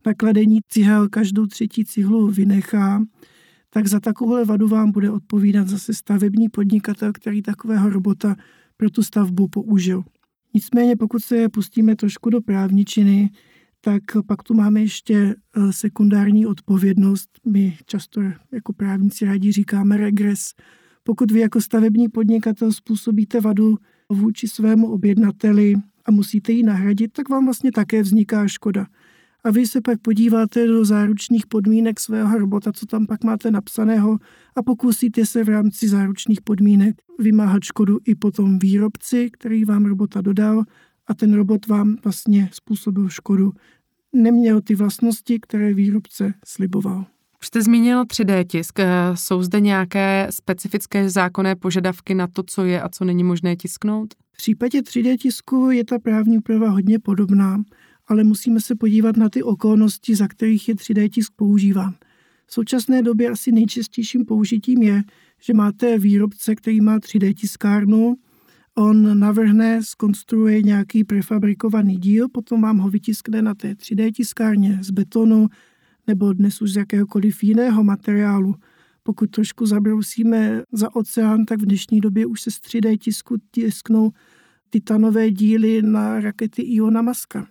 na 0.05 0.13
kladení 0.13 0.59
cihel 0.67 1.09
každou 1.09 1.45
třetí 1.45 1.85
cihlu 1.85 2.27
vynechá, 2.27 3.03
tak 3.69 3.87
za 3.87 3.99
takovou 3.99 4.45
vadu 4.45 4.67
vám 4.67 4.91
bude 4.91 5.11
odpovídat 5.11 5.67
zase 5.67 5.93
stavební 5.93 6.49
podnikatel, 6.49 7.13
který 7.13 7.41
takového 7.41 7.89
robota 7.89 8.35
pro 8.77 8.89
tu 8.89 9.03
stavbu 9.03 9.47
použil. 9.47 10.03
Nicméně 10.53 10.95
pokud 10.95 11.23
se 11.23 11.49
pustíme 11.49 11.95
trošku 11.95 12.29
do 12.29 12.41
právničiny, 12.41 13.29
tak 13.81 14.03
pak 14.27 14.43
tu 14.43 14.53
máme 14.53 14.81
ještě 14.81 15.15
eh, 15.15 15.73
sekundární 15.73 16.45
odpovědnost. 16.45 17.29
My 17.47 17.77
často 17.85 18.21
jako 18.51 18.73
právníci 18.73 19.25
rádi 19.25 19.51
říkáme 19.51 19.97
regres. 19.97 20.39
Pokud 21.03 21.31
vy 21.31 21.39
jako 21.39 21.61
stavební 21.61 22.09
podnikatel 22.09 22.71
způsobíte 22.71 23.41
vadu 23.41 23.77
vůči 24.09 24.47
svému 24.47 24.91
objednateli 24.91 25.75
a 26.05 26.11
musíte 26.11 26.51
ji 26.51 26.63
nahradit, 26.63 27.13
tak 27.13 27.29
vám 27.29 27.45
vlastně 27.45 27.71
také 27.71 28.01
vzniká 28.01 28.47
škoda. 28.47 28.85
A 29.43 29.51
vy 29.51 29.67
se 29.67 29.81
pak 29.81 30.01
podíváte 30.01 30.67
do 30.67 30.85
záručních 30.85 31.47
podmínek 31.47 31.99
svého 31.99 32.39
robota, 32.39 32.73
co 32.73 32.85
tam 32.85 33.07
pak 33.07 33.23
máte 33.23 33.51
napsaného 33.51 34.17
a 34.55 34.63
pokusíte 34.63 35.25
se 35.25 35.43
v 35.43 35.49
rámci 35.49 35.87
záručních 35.87 36.41
podmínek 36.41 36.95
vymáhat 37.19 37.63
škodu 37.63 37.97
i 38.05 38.15
potom 38.15 38.59
výrobci, 38.59 39.29
který 39.33 39.65
vám 39.65 39.85
robota 39.85 40.21
dodal 40.21 40.63
a 41.11 41.13
ten 41.13 41.33
robot 41.33 41.67
vám 41.67 41.97
vlastně 42.03 42.49
způsobil 42.53 43.09
škodu. 43.09 43.51
Neměl 44.13 44.61
ty 44.61 44.75
vlastnosti, 44.75 45.39
které 45.39 45.73
výrobce 45.73 46.33
sliboval. 46.45 47.05
Už 47.41 47.47
jste 47.47 47.61
zmínil 47.61 48.03
3D 48.03 48.45
tisk. 48.47 48.79
Jsou 49.13 49.43
zde 49.43 49.59
nějaké 49.59 50.27
specifické 50.29 51.09
zákonné 51.09 51.55
požadavky 51.55 52.15
na 52.15 52.27
to, 52.27 52.43
co 52.43 52.65
je 52.65 52.81
a 52.81 52.89
co 52.89 53.05
není 53.05 53.23
možné 53.23 53.55
tisknout? 53.55 54.13
V 54.33 54.37
případě 54.37 54.81
3D 54.81 55.17
tisku 55.17 55.69
je 55.69 55.85
ta 55.85 55.99
právní 55.99 56.37
úprava 56.37 56.69
hodně 56.69 56.99
podobná, 56.99 57.63
ale 58.07 58.23
musíme 58.23 58.61
se 58.61 58.75
podívat 58.75 59.17
na 59.17 59.29
ty 59.29 59.43
okolnosti, 59.43 60.15
za 60.15 60.27
kterých 60.27 60.69
je 60.69 60.75
3D 60.75 61.09
tisk 61.09 61.33
používán. 61.35 61.95
V 62.45 62.53
současné 62.53 63.01
době 63.01 63.29
asi 63.29 63.51
nejčastějším 63.51 64.25
použitím 64.25 64.83
je, 64.83 65.03
že 65.41 65.53
máte 65.53 65.99
výrobce, 65.99 66.55
který 66.55 66.81
má 66.81 66.99
3D 66.99 67.33
tiskárnu, 67.33 68.15
on 68.75 69.19
navrhne, 69.19 69.83
skonstruuje 69.83 70.61
nějaký 70.61 71.03
prefabrikovaný 71.03 71.97
díl, 71.97 72.29
potom 72.29 72.61
vám 72.61 72.77
ho 72.77 72.89
vytiskne 72.89 73.41
na 73.41 73.53
té 73.53 73.73
3D 73.73 74.11
tiskárně 74.11 74.79
z 74.81 74.91
betonu 74.91 75.47
nebo 76.07 76.33
dnes 76.33 76.61
už 76.61 76.71
z 76.71 76.75
jakéhokoliv 76.75 77.43
jiného 77.43 77.83
materiálu. 77.83 78.55
Pokud 79.03 79.31
trošku 79.31 79.65
zabrousíme 79.65 80.63
za 80.71 80.95
oceán, 80.95 81.45
tak 81.45 81.61
v 81.61 81.65
dnešní 81.65 82.01
době 82.01 82.25
už 82.25 82.41
se 82.41 82.51
z 82.51 82.55
3D 82.55 82.97
tisku 82.97 83.37
tisknou 83.51 84.11
titanové 84.69 85.31
díly 85.31 85.81
na 85.81 86.19
rakety 86.19 86.61
Iona 86.61 87.01
Maska 87.01 87.47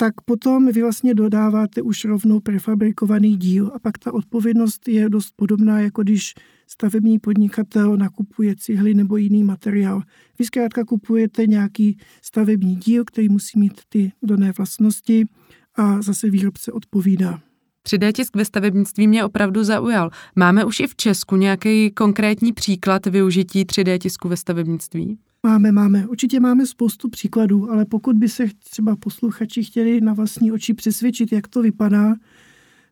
tak 0.00 0.20
potom 0.24 0.66
vy 0.72 0.82
vlastně 0.82 1.14
dodáváte 1.14 1.82
už 1.82 2.04
rovnou 2.04 2.40
prefabrikovaný 2.40 3.36
díl 3.36 3.70
a 3.74 3.78
pak 3.78 3.98
ta 3.98 4.14
odpovědnost 4.14 4.88
je 4.88 5.08
dost 5.08 5.32
podobná, 5.36 5.80
jako 5.80 6.02
když 6.02 6.34
stavební 6.66 7.18
podnikatel 7.18 7.96
nakupuje 7.96 8.54
cihly 8.56 8.94
nebo 8.94 9.16
jiný 9.16 9.44
materiál. 9.44 10.02
Vy 10.38 10.44
zkrátka 10.44 10.84
kupujete 10.84 11.46
nějaký 11.46 11.98
stavební 12.22 12.76
díl, 12.76 13.04
který 13.04 13.28
musí 13.28 13.58
mít 13.58 13.80
ty 13.88 14.12
dané 14.22 14.52
vlastnosti 14.52 15.26
a 15.74 16.02
zase 16.02 16.30
výrobce 16.30 16.72
odpovídá. 16.72 17.40
3D 17.88 18.12
tisk 18.12 18.36
ve 18.36 18.44
stavebnictví 18.44 19.08
mě 19.08 19.24
opravdu 19.24 19.64
zaujal. 19.64 20.10
Máme 20.36 20.64
už 20.64 20.80
i 20.80 20.86
v 20.86 20.96
Česku 20.96 21.36
nějaký 21.36 21.90
konkrétní 21.90 22.52
příklad 22.52 23.06
využití 23.06 23.64
3D 23.64 23.98
tisku 23.98 24.28
ve 24.28 24.36
stavebnictví? 24.36 25.18
Máme, 25.42 25.72
máme. 25.72 26.06
Určitě 26.06 26.40
máme 26.40 26.66
spoustu 26.66 27.08
příkladů, 27.08 27.70
ale 27.70 27.84
pokud 27.84 28.16
by 28.16 28.28
se 28.28 28.46
třeba 28.58 28.96
posluchači 28.96 29.64
chtěli 29.64 30.00
na 30.00 30.14
vlastní 30.14 30.52
oči 30.52 30.74
přesvědčit, 30.74 31.32
jak 31.32 31.48
to 31.48 31.62
vypadá, 31.62 32.14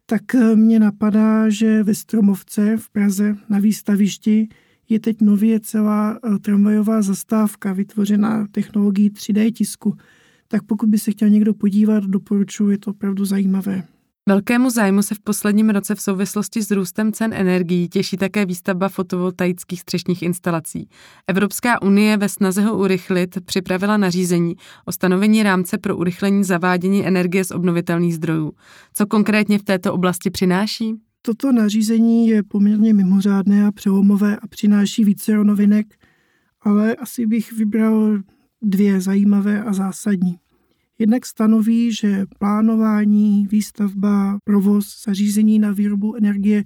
tak 0.06 0.34
eh, 0.34 0.56
mě 0.56 0.78
napadá, 0.78 1.48
že 1.48 1.82
ve 1.82 1.94
Stromovce 1.94 2.76
v 2.76 2.90
Praze 2.90 3.36
na 3.48 3.58
výstavišti 3.58 4.48
je 4.88 5.00
teď 5.00 5.20
nově 5.20 5.60
celá 5.60 6.18
eh, 6.24 6.38
tramvajová 6.38 7.02
zastávka 7.02 7.72
vytvořená 7.72 8.46
technologií 8.50 9.10
3D 9.10 9.52
tisku. 9.52 9.96
Tak 10.48 10.62
pokud 10.62 10.88
by 10.88 10.98
se 10.98 11.10
chtěl 11.10 11.28
někdo 11.28 11.54
podívat, 11.54 12.04
doporučuji, 12.04 12.70
je 12.70 12.78
to 12.78 12.90
opravdu 12.90 13.24
zajímavé. 13.24 13.84
Velkému 14.28 14.70
zájmu 14.70 15.02
se 15.02 15.14
v 15.14 15.20
posledním 15.20 15.70
roce 15.70 15.94
v 15.94 16.00
souvislosti 16.00 16.62
s 16.62 16.70
růstem 16.70 17.12
cen 17.12 17.32
energií 17.34 17.88
těší 17.88 18.16
také 18.16 18.46
výstavba 18.46 18.88
fotovoltaických 18.88 19.80
střešních 19.80 20.22
instalací. 20.22 20.88
Evropská 21.26 21.82
unie 21.82 22.16
ve 22.16 22.28
snaze 22.28 22.62
ho 22.62 22.78
urychlit 22.78 23.38
připravila 23.44 23.96
nařízení 23.96 24.54
o 24.84 24.92
stanovení 24.92 25.42
rámce 25.42 25.78
pro 25.78 25.96
urychlení 25.96 26.44
zavádění 26.44 27.06
energie 27.06 27.44
z 27.44 27.50
obnovitelných 27.50 28.14
zdrojů. 28.14 28.52
Co 28.94 29.06
konkrétně 29.06 29.58
v 29.58 29.62
této 29.62 29.94
oblasti 29.94 30.30
přináší? 30.30 30.94
Toto 31.22 31.52
nařízení 31.52 32.28
je 32.28 32.42
poměrně 32.42 32.94
mimořádné 32.94 33.66
a 33.66 33.72
přelomové 33.72 34.36
a 34.36 34.46
přináší 34.46 35.04
více 35.04 35.44
novinek, 35.44 35.86
ale 36.62 36.94
asi 36.94 37.26
bych 37.26 37.52
vybral 37.52 38.18
dvě 38.62 39.00
zajímavé 39.00 39.62
a 39.62 39.72
zásadní. 39.72 40.38
Jednak 40.98 41.26
stanoví, 41.26 41.92
že 41.92 42.26
plánování, 42.38 43.46
výstavba, 43.50 44.38
provoz 44.44 45.04
zařízení 45.04 45.58
na 45.58 45.72
výrobu 45.72 46.16
energie 46.16 46.64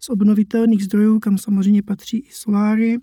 z 0.00 0.08
obnovitelných 0.08 0.84
zdrojů, 0.84 1.18
kam 1.18 1.38
samozřejmě 1.38 1.82
patří 1.82 2.18
i 2.18 2.30
soláry, 2.32 2.98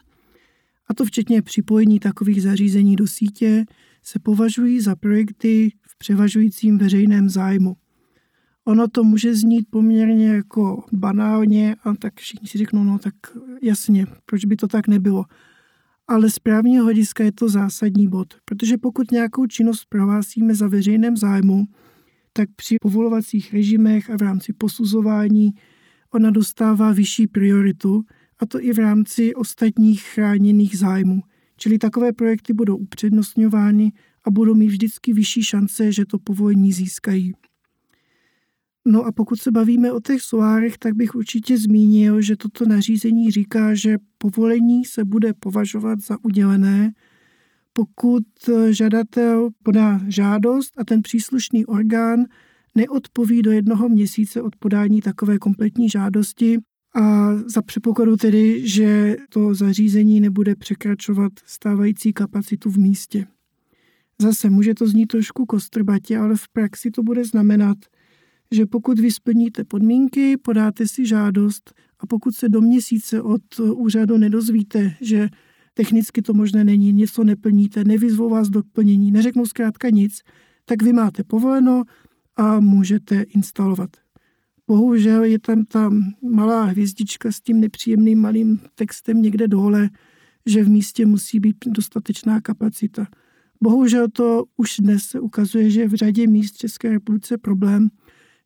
a 0.88 0.94
to 0.94 1.06
včetně 1.06 1.42
připojení 1.42 2.00
takových 2.00 2.42
zařízení 2.42 2.96
do 2.96 3.08
sítě, 3.08 3.66
se 4.04 4.20
považují 4.20 4.82
za 4.82 4.96
projekty 4.96 5.72
v 5.82 5.98
převažujícím 5.98 6.78
veřejném 6.78 7.30
zájmu. 7.30 7.76
Ono 8.66 8.88
to 8.88 9.04
může 9.04 9.36
znít 9.36 9.68
poměrně 9.70 10.28
jako 10.28 10.84
banálně 10.92 11.76
a 11.84 11.96
tak 11.96 12.20
všichni 12.20 12.48
si 12.48 12.58
řeknou, 12.58 12.84
no 12.84 13.00
tak 13.00 13.14
jasně, 13.62 14.06
proč 14.26 14.46
by 14.46 14.56
to 14.56 14.68
tak 14.68 14.88
nebylo 14.88 15.26
ale 16.08 16.30
z 16.30 16.40
právního 16.40 16.84
hlediska 16.84 17.24
je 17.24 17.32
to 17.32 17.50
zásadní 17.50 18.08
bod, 18.08 18.34
protože 18.46 18.78
pokud 18.78 19.12
nějakou 19.12 19.46
činnost 19.46 19.86
prohlásíme 19.90 20.56
za 20.56 20.68
veřejném 20.68 21.18
zájmu, 21.18 21.66
tak 22.34 22.50
při 22.56 22.76
povolovacích 22.82 23.54
režimech 23.54 24.10
a 24.10 24.18
v 24.18 24.22
rámci 24.22 24.54
posuzování 24.54 25.54
ona 26.14 26.32
dostává 26.32 26.92
vyšší 26.92 27.28
prioritu, 27.28 28.04
a 28.40 28.46
to 28.46 28.64
i 28.64 28.74
v 28.74 28.78
rámci 28.78 29.36
ostatních 29.36 30.04
chráněných 30.04 30.78
zájmů. 30.78 31.22
Čili 31.58 31.78
takové 31.78 32.14
projekty 32.14 32.54
budou 32.54 32.78
upřednostňovány 32.78 33.92
a 34.24 34.32
budou 34.32 34.56
mít 34.56 34.68
vždycky 34.68 35.14
vyšší 35.14 35.44
šance, 35.44 35.92
že 35.92 36.06
to 36.06 36.20
povolení 36.20 36.74
získají. 36.74 37.34
No 38.90 39.04
a 39.04 39.12
pokud 39.12 39.40
se 39.40 39.52
bavíme 39.52 39.92
o 39.92 40.00
těch 40.00 40.22
solárech, 40.22 40.78
tak 40.78 40.96
bych 40.96 41.16
určitě 41.16 41.58
zmínil, 41.58 42.22
že 42.22 42.36
toto 42.36 42.66
nařízení 42.66 43.32
říká, 43.32 43.76
že 43.76 43.98
povolení 44.18 44.86
se 44.86 45.06
bude 45.06 45.34
považovat 45.34 46.00
za 46.00 46.18
udělené, 46.24 46.92
pokud 47.74 48.24
žadatel 48.70 49.50
podá 49.64 50.02
žádost 50.08 50.74
a 50.78 50.86
ten 50.86 51.02
příslušný 51.02 51.66
orgán 51.66 52.20
neodpoví 52.76 53.42
do 53.42 53.52
jednoho 53.52 53.90
měsíce 53.90 54.42
od 54.42 54.56
podání 54.56 55.02
takové 55.02 55.38
kompletní 55.38 55.90
žádosti 55.90 56.58
a 56.96 57.36
za 57.36 57.62
předpokladu 57.62 58.18
tedy, 58.18 58.68
že 58.68 59.18
to 59.30 59.54
zařízení 59.54 60.20
nebude 60.22 60.56
překračovat 60.56 61.32
stávající 61.46 62.14
kapacitu 62.14 62.70
v 62.70 62.78
místě. 62.78 63.28
Zase 64.22 64.50
může 64.50 64.74
to 64.74 64.88
znít 64.88 65.06
trošku 65.08 65.46
kostrbatě, 65.46 66.18
ale 66.18 66.36
v 66.36 66.48
praxi 66.54 66.92
to 66.92 67.04
bude 67.04 67.26
znamenat, 67.26 67.78
že 68.52 68.66
pokud 68.66 69.00
vy 69.00 69.12
splníte 69.12 69.64
podmínky, 69.64 70.38
podáte 70.38 70.88
si 70.88 71.06
žádost 71.06 71.74
a 72.00 72.08
pokud 72.08 72.36
se 72.36 72.50
do 72.50 72.62
měsíce 72.62 73.22
od 73.22 73.42
úřadu 73.60 74.18
nedozvíte, 74.18 74.94
že 75.02 75.30
technicky 75.74 76.22
to 76.22 76.34
možné 76.34 76.64
není, 76.64 76.94
něco 76.94 77.24
neplníte, 77.24 77.84
nevyzvou 77.84 78.30
vás 78.30 78.50
do 78.50 78.64
plnění, 78.74 79.12
neřeknou 79.12 79.46
zkrátka 79.46 79.90
nic, 79.90 80.22
tak 80.66 80.82
vy 80.82 80.94
máte 80.94 81.24
povoleno 81.24 81.84
a 82.36 82.60
můžete 82.60 83.22
instalovat. 83.22 83.90
Bohužel 84.68 85.24
je 85.24 85.40
tam 85.40 85.66
ta 85.66 85.90
malá 86.22 86.64
hvězdička 86.64 87.32
s 87.32 87.42
tím 87.42 87.60
nepříjemným 87.60 88.22
malým 88.22 88.60
textem 88.76 89.22
někde 89.22 89.48
dole, 89.48 89.90
že 90.46 90.64
v 90.64 90.70
místě 90.70 91.06
musí 91.06 91.40
být 91.40 91.56
dostatečná 91.68 92.42
kapacita. 92.42 93.08
Bohužel 93.64 94.08
to 94.08 94.44
už 94.58 94.78
dnes 94.80 95.04
se 95.04 95.20
ukazuje, 95.20 95.70
že 95.70 95.88
v 95.88 95.94
řadě 95.94 96.28
míst 96.28 96.58
České 96.58 96.90
republice 96.90 97.38
problém, 97.38 97.90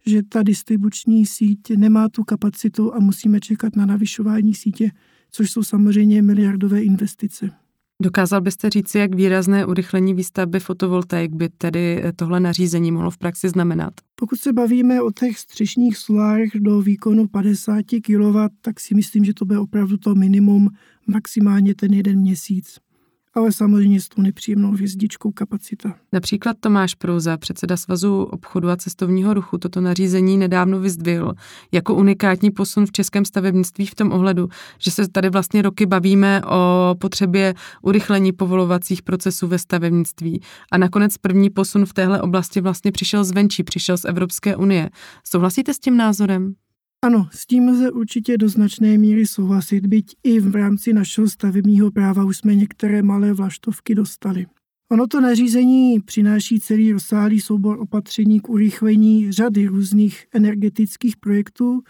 že 0.05 0.21
ta 0.29 0.43
distribuční 0.43 1.25
síť 1.25 1.59
nemá 1.77 2.09
tu 2.09 2.23
kapacitu 2.23 2.95
a 2.95 2.99
musíme 2.99 3.39
čekat 3.39 3.75
na 3.75 3.85
navyšování 3.85 4.53
sítě, 4.53 4.91
což 5.31 5.51
jsou 5.51 5.63
samozřejmě 5.63 6.21
miliardové 6.21 6.81
investice. 6.83 7.49
Dokázal 8.03 8.41
byste 8.41 8.69
říci, 8.69 8.97
jak 8.97 9.15
výrazné 9.15 9.65
urychlení 9.65 10.13
výstavby 10.13 10.59
fotovoltaik 10.59 11.31
by 11.31 11.49
tedy 11.49 12.03
tohle 12.15 12.39
nařízení 12.39 12.91
mohlo 12.91 13.11
v 13.11 13.17
praxi 13.17 13.49
znamenat? 13.49 13.93
Pokud 14.15 14.39
se 14.39 14.53
bavíme 14.53 15.01
o 15.01 15.11
těch 15.11 15.39
střešních 15.39 15.97
solárech 15.97 16.51
do 16.55 16.81
výkonu 16.81 17.27
50 17.27 17.85
kW, 18.05 18.37
tak 18.61 18.79
si 18.79 18.95
myslím, 18.95 19.25
že 19.25 19.33
to 19.33 19.45
bude 19.45 19.59
opravdu 19.59 19.97
to 19.97 20.15
minimum, 20.15 20.69
maximálně 21.07 21.75
ten 21.75 21.93
jeden 21.93 22.19
měsíc 22.19 22.79
ale 23.33 23.51
samozřejmě 23.51 24.01
s 24.01 24.09
tou 24.09 24.21
nepříjemnou 24.21 24.71
hvězdičkou 24.71 25.31
kapacita. 25.31 25.95
Například 26.13 26.57
Tomáš 26.59 26.95
Prouza, 26.95 27.37
předseda 27.37 27.77
Svazu 27.77 28.23
obchodu 28.23 28.69
a 28.69 28.77
cestovního 28.77 29.33
ruchu, 29.33 29.57
toto 29.57 29.81
nařízení 29.81 30.37
nedávno 30.37 30.79
vyzdvihl 30.79 31.33
jako 31.71 31.95
unikátní 31.95 32.51
posun 32.51 32.85
v 32.85 32.91
českém 32.91 33.25
stavebnictví 33.25 33.85
v 33.85 33.95
tom 33.95 34.11
ohledu, 34.11 34.49
že 34.79 34.91
se 34.91 35.07
tady 35.07 35.29
vlastně 35.29 35.61
roky 35.61 35.85
bavíme 35.85 36.41
o 36.45 36.95
potřebě 36.99 37.53
urychlení 37.81 38.31
povolovacích 38.31 39.01
procesů 39.01 39.47
ve 39.47 39.59
stavebnictví. 39.59 40.41
A 40.71 40.77
nakonec 40.77 41.17
první 41.17 41.49
posun 41.49 41.85
v 41.85 41.93
téhle 41.93 42.21
oblasti 42.21 42.61
vlastně 42.61 42.91
přišel 42.91 43.23
zvenčí, 43.23 43.63
přišel 43.63 43.97
z 43.97 44.05
Evropské 44.05 44.55
unie. 44.55 44.89
Souhlasíte 45.23 45.73
s 45.73 45.79
tím 45.79 45.97
názorem? 45.97 46.53
Ano, 47.03 47.27
s 47.31 47.45
tím 47.45 47.67
lze 47.67 47.91
určitě 47.91 48.37
do 48.37 48.49
značné 48.49 48.97
míry 48.97 49.27
souhlasit, 49.27 49.87
byť 49.87 50.15
i 50.23 50.39
v 50.39 50.55
rámci 50.55 50.93
našeho 50.93 51.29
stavebního 51.29 51.91
práva 51.91 52.25
už 52.25 52.37
jsme 52.37 52.55
některé 52.55 53.01
malé 53.01 53.33
vlaštovky 53.33 53.95
dostali. 53.95 54.45
Ono 54.91 55.07
to 55.07 55.21
nařízení 55.21 55.99
přináší 55.99 56.59
celý 56.59 56.91
rozsáhlý 56.91 57.39
soubor 57.39 57.79
opatření 57.79 58.39
k 58.39 58.49
urychlení 58.49 59.31
řady 59.31 59.67
různých 59.67 60.25
energetických 60.33 61.17
projektů, 61.17 61.81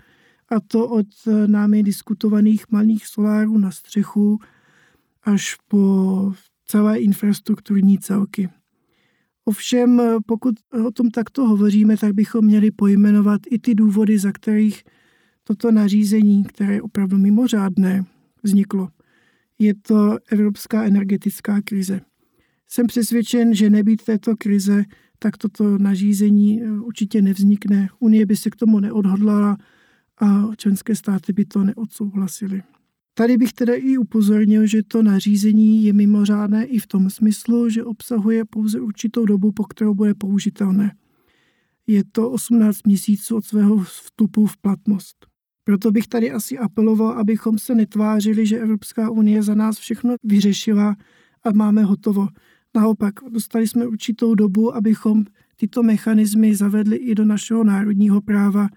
a 0.50 0.60
to 0.60 0.88
od 0.88 1.08
námi 1.48 1.84
diskutovaných 1.84 2.66
malých 2.72 3.08
solárů 3.08 3.58
na 3.58 3.72
střechu 3.72 4.40
až 5.24 5.56
po 5.68 6.34
celé 6.66 7.00
infrastrukturní 7.00 8.00
celky. 8.00 8.50
Ovšem, 9.46 10.02
pokud 10.26 10.56
o 10.88 10.92
tom 10.92 11.10
takto 11.10 11.48
hovoříme, 11.48 11.98
tak 11.98 12.14
bychom 12.14 12.46
měli 12.46 12.72
pojmenovat 12.72 13.42
i 13.50 13.60
ty 13.60 13.76
důvody, 13.76 14.20
za 14.20 14.32
kterých 14.32 14.84
toto 15.52 15.72
nařízení, 15.72 16.44
které 16.44 16.74
je 16.74 16.82
opravdu 16.82 17.18
mimořádné, 17.18 18.06
vzniklo. 18.44 18.90
Je 19.60 19.74
to 19.76 20.18
evropská 20.32 20.84
energetická 20.84 21.62
krize. 21.62 22.02
Jsem 22.68 22.88
přesvědčen, 22.88 23.56
že 23.56 23.70
nebýt 23.70 24.04
této 24.04 24.36
krize, 24.36 24.84
tak 25.20 25.38
toto 25.38 25.78
nařízení 25.78 26.64
eh, 26.64 26.72
určitě 26.72 27.22
nevznikne. 27.22 27.90
Unie 28.00 28.26
by 28.26 28.36
se 28.36 28.50
k 28.50 28.56
tomu 28.56 28.80
neodhodlala 28.80 29.58
a 30.18 30.56
členské 30.58 30.96
státy 30.96 31.34
by 31.34 31.46
to 31.46 31.64
neodsouhlasily. 31.64 32.64
Tady 33.14 33.38
bych 33.38 33.54
teda 33.54 33.74
i 33.74 33.98
upozornil, 33.98 34.66
že 34.66 34.84
to 34.84 35.04
nařízení 35.04 35.84
je 35.84 35.94
mimořádné 35.94 36.66
i 36.66 36.80
v 36.80 36.88
tom 36.88 37.10
smyslu, 37.10 37.70
že 37.70 37.84
obsahuje 37.84 38.46
pouze 38.46 38.80
určitou 38.80 39.26
dobu, 39.26 39.52
po 39.52 39.64
kterou 39.64 39.94
bude 39.94 40.14
použitelné. 40.14 40.96
Je 41.88 42.04
to 42.12 42.32
18 42.32 42.88
měsíců 42.88 43.36
od 43.36 43.46
svého 43.46 43.78
vstupu 43.78 44.46
v 44.46 44.58
platnost. 44.58 45.31
Proto 45.64 45.92
bych 45.92 46.08
tady 46.08 46.32
asi 46.32 46.58
apeloval, 46.58 47.12
abychom 47.12 47.60
se 47.60 47.76
netvářili, 47.76 48.46
že 48.46 48.60
Evropská 48.60 49.10
unie 49.10 49.44
za 49.44 49.56
nás 49.56 49.78
všechno 49.78 50.16
vyřešila 50.24 50.96
a 51.44 51.52
máme 51.54 51.84
hotovo. 51.84 52.28
Naopak, 52.76 53.14
dostali 53.30 53.68
jsme 53.68 53.88
určitou 53.88 54.36
dobu, 54.36 54.76
abychom 54.76 55.24
tyto 55.56 55.84
mechanismy 55.84 56.56
zavedli 56.56 56.96
i 56.96 57.16
do 57.16 57.26
našeho 57.26 57.64
národního 57.64 58.22
práva 58.22 58.68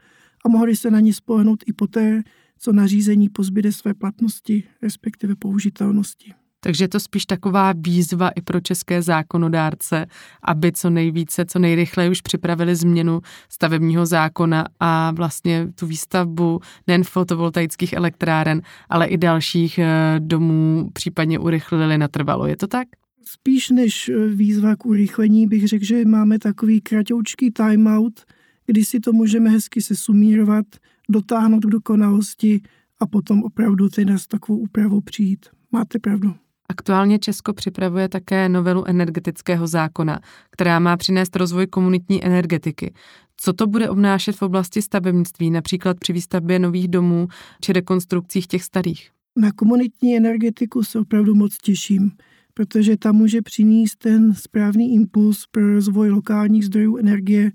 a 0.45 0.49
mohli 0.49 0.77
se 0.77 0.91
na 0.91 1.01
ně 1.01 1.15
spolehnout 1.15 1.65
i 1.67 1.73
poté, 1.73 2.23
co 2.59 2.73
nařízení 2.73 3.29
pozbyde 3.29 3.73
své 3.73 3.95
platnosti, 3.95 4.65
respektive 4.83 5.37
použitelnosti. 5.37 6.33
Takže 6.65 6.85
je 6.85 6.89
to 6.89 7.01
spíš 7.01 7.27
taková 7.27 7.73
výzva 7.77 8.29
i 8.29 8.41
pro 8.41 8.61
české 8.61 9.03
zákonodárce, 9.03 10.07
aby 10.43 10.73
co 10.73 10.91
nejvíce, 10.91 11.45
co 11.45 11.59
nejrychleji 11.59 12.11
už 12.11 12.21
připravili 12.21 12.77
změnu 12.77 13.21
stavebního 13.49 14.07
zákona 14.07 14.67
a 14.81 15.11
vlastně 15.11 15.69
tu 15.75 15.87
výstavbu 15.87 16.61
nejen 16.87 17.05
fotovoltaických 17.05 17.93
elektráren, 17.93 18.63
ale 18.89 19.07
i 19.07 19.17
dalších 19.17 19.79
eh, 19.79 20.17
domů 20.19 20.91
případně 20.93 21.39
urychlili 21.39 21.99
natrvalo. 21.99 22.47
Je 22.47 22.57
to 22.57 22.67
tak? 22.67 22.89
Spíš 23.25 23.71
než 23.71 24.09
eh, 24.09 24.27
výzva 24.27 24.77
k 24.77 24.87
urychlení 24.87 25.47
bych 25.47 25.69
řekl, 25.69 25.85
že 25.85 26.05
máme 26.05 26.39
takový 26.39 26.81
kratoučký 26.81 27.51
timeout, 27.51 28.21
kdy 28.67 28.85
si 28.85 29.01
to 29.01 29.13
můžeme 29.13 29.51
hezky 29.51 29.83
se 29.83 29.97
sumírovat, 29.97 30.67
dotáhnout 31.09 31.65
k 31.65 31.71
dokonalosti 31.71 32.61
a 33.01 33.07
potom 33.07 33.43
opravdu 33.43 33.89
teda 33.89 34.19
s 34.19 34.27
takovou 34.27 34.59
úpravou 34.59 35.01
přijít. 35.01 35.47
Máte 35.73 35.99
pravdu. 35.99 36.44
Aktuálně 36.69 37.19
Česko 37.19 37.53
připravuje 37.53 38.09
také 38.09 38.49
novelu 38.49 38.85
energetického 38.85 39.67
zákona, 39.67 40.21
která 40.51 40.79
má 40.79 40.97
přinést 40.97 41.37
rozvoj 41.37 41.67
komunitní 41.67 42.25
energetiky. 42.25 42.95
Co 43.37 43.53
to 43.53 43.67
bude 43.67 43.91
obnášet 43.91 44.37
v 44.37 44.43
oblasti 44.43 44.83
stavebnictví, 44.83 45.51
například 45.51 45.99
při 46.01 46.13
výstavbě 46.13 46.59
nových 46.59 46.89
domů 46.89 47.29
či 47.61 47.73
rekonstrukcích 47.73 48.47
těch 48.47 48.65
starých? 48.65 49.11
Na 49.37 49.53
komunitní 49.53 50.17
energetiku 50.17 50.83
se 50.83 50.99
opravdu 50.99 51.35
moc 51.35 51.57
těším, 51.59 52.11
protože 52.55 52.97
ta 52.97 53.13
může 53.13 53.43
přinést 53.43 53.97
ten 53.97 54.35
správný 54.35 54.95
impuls 54.95 55.47
pro 55.51 55.75
rozvoj 55.75 56.11
lokálních 56.11 56.65
zdrojů 56.65 56.97
energie, 56.97 57.53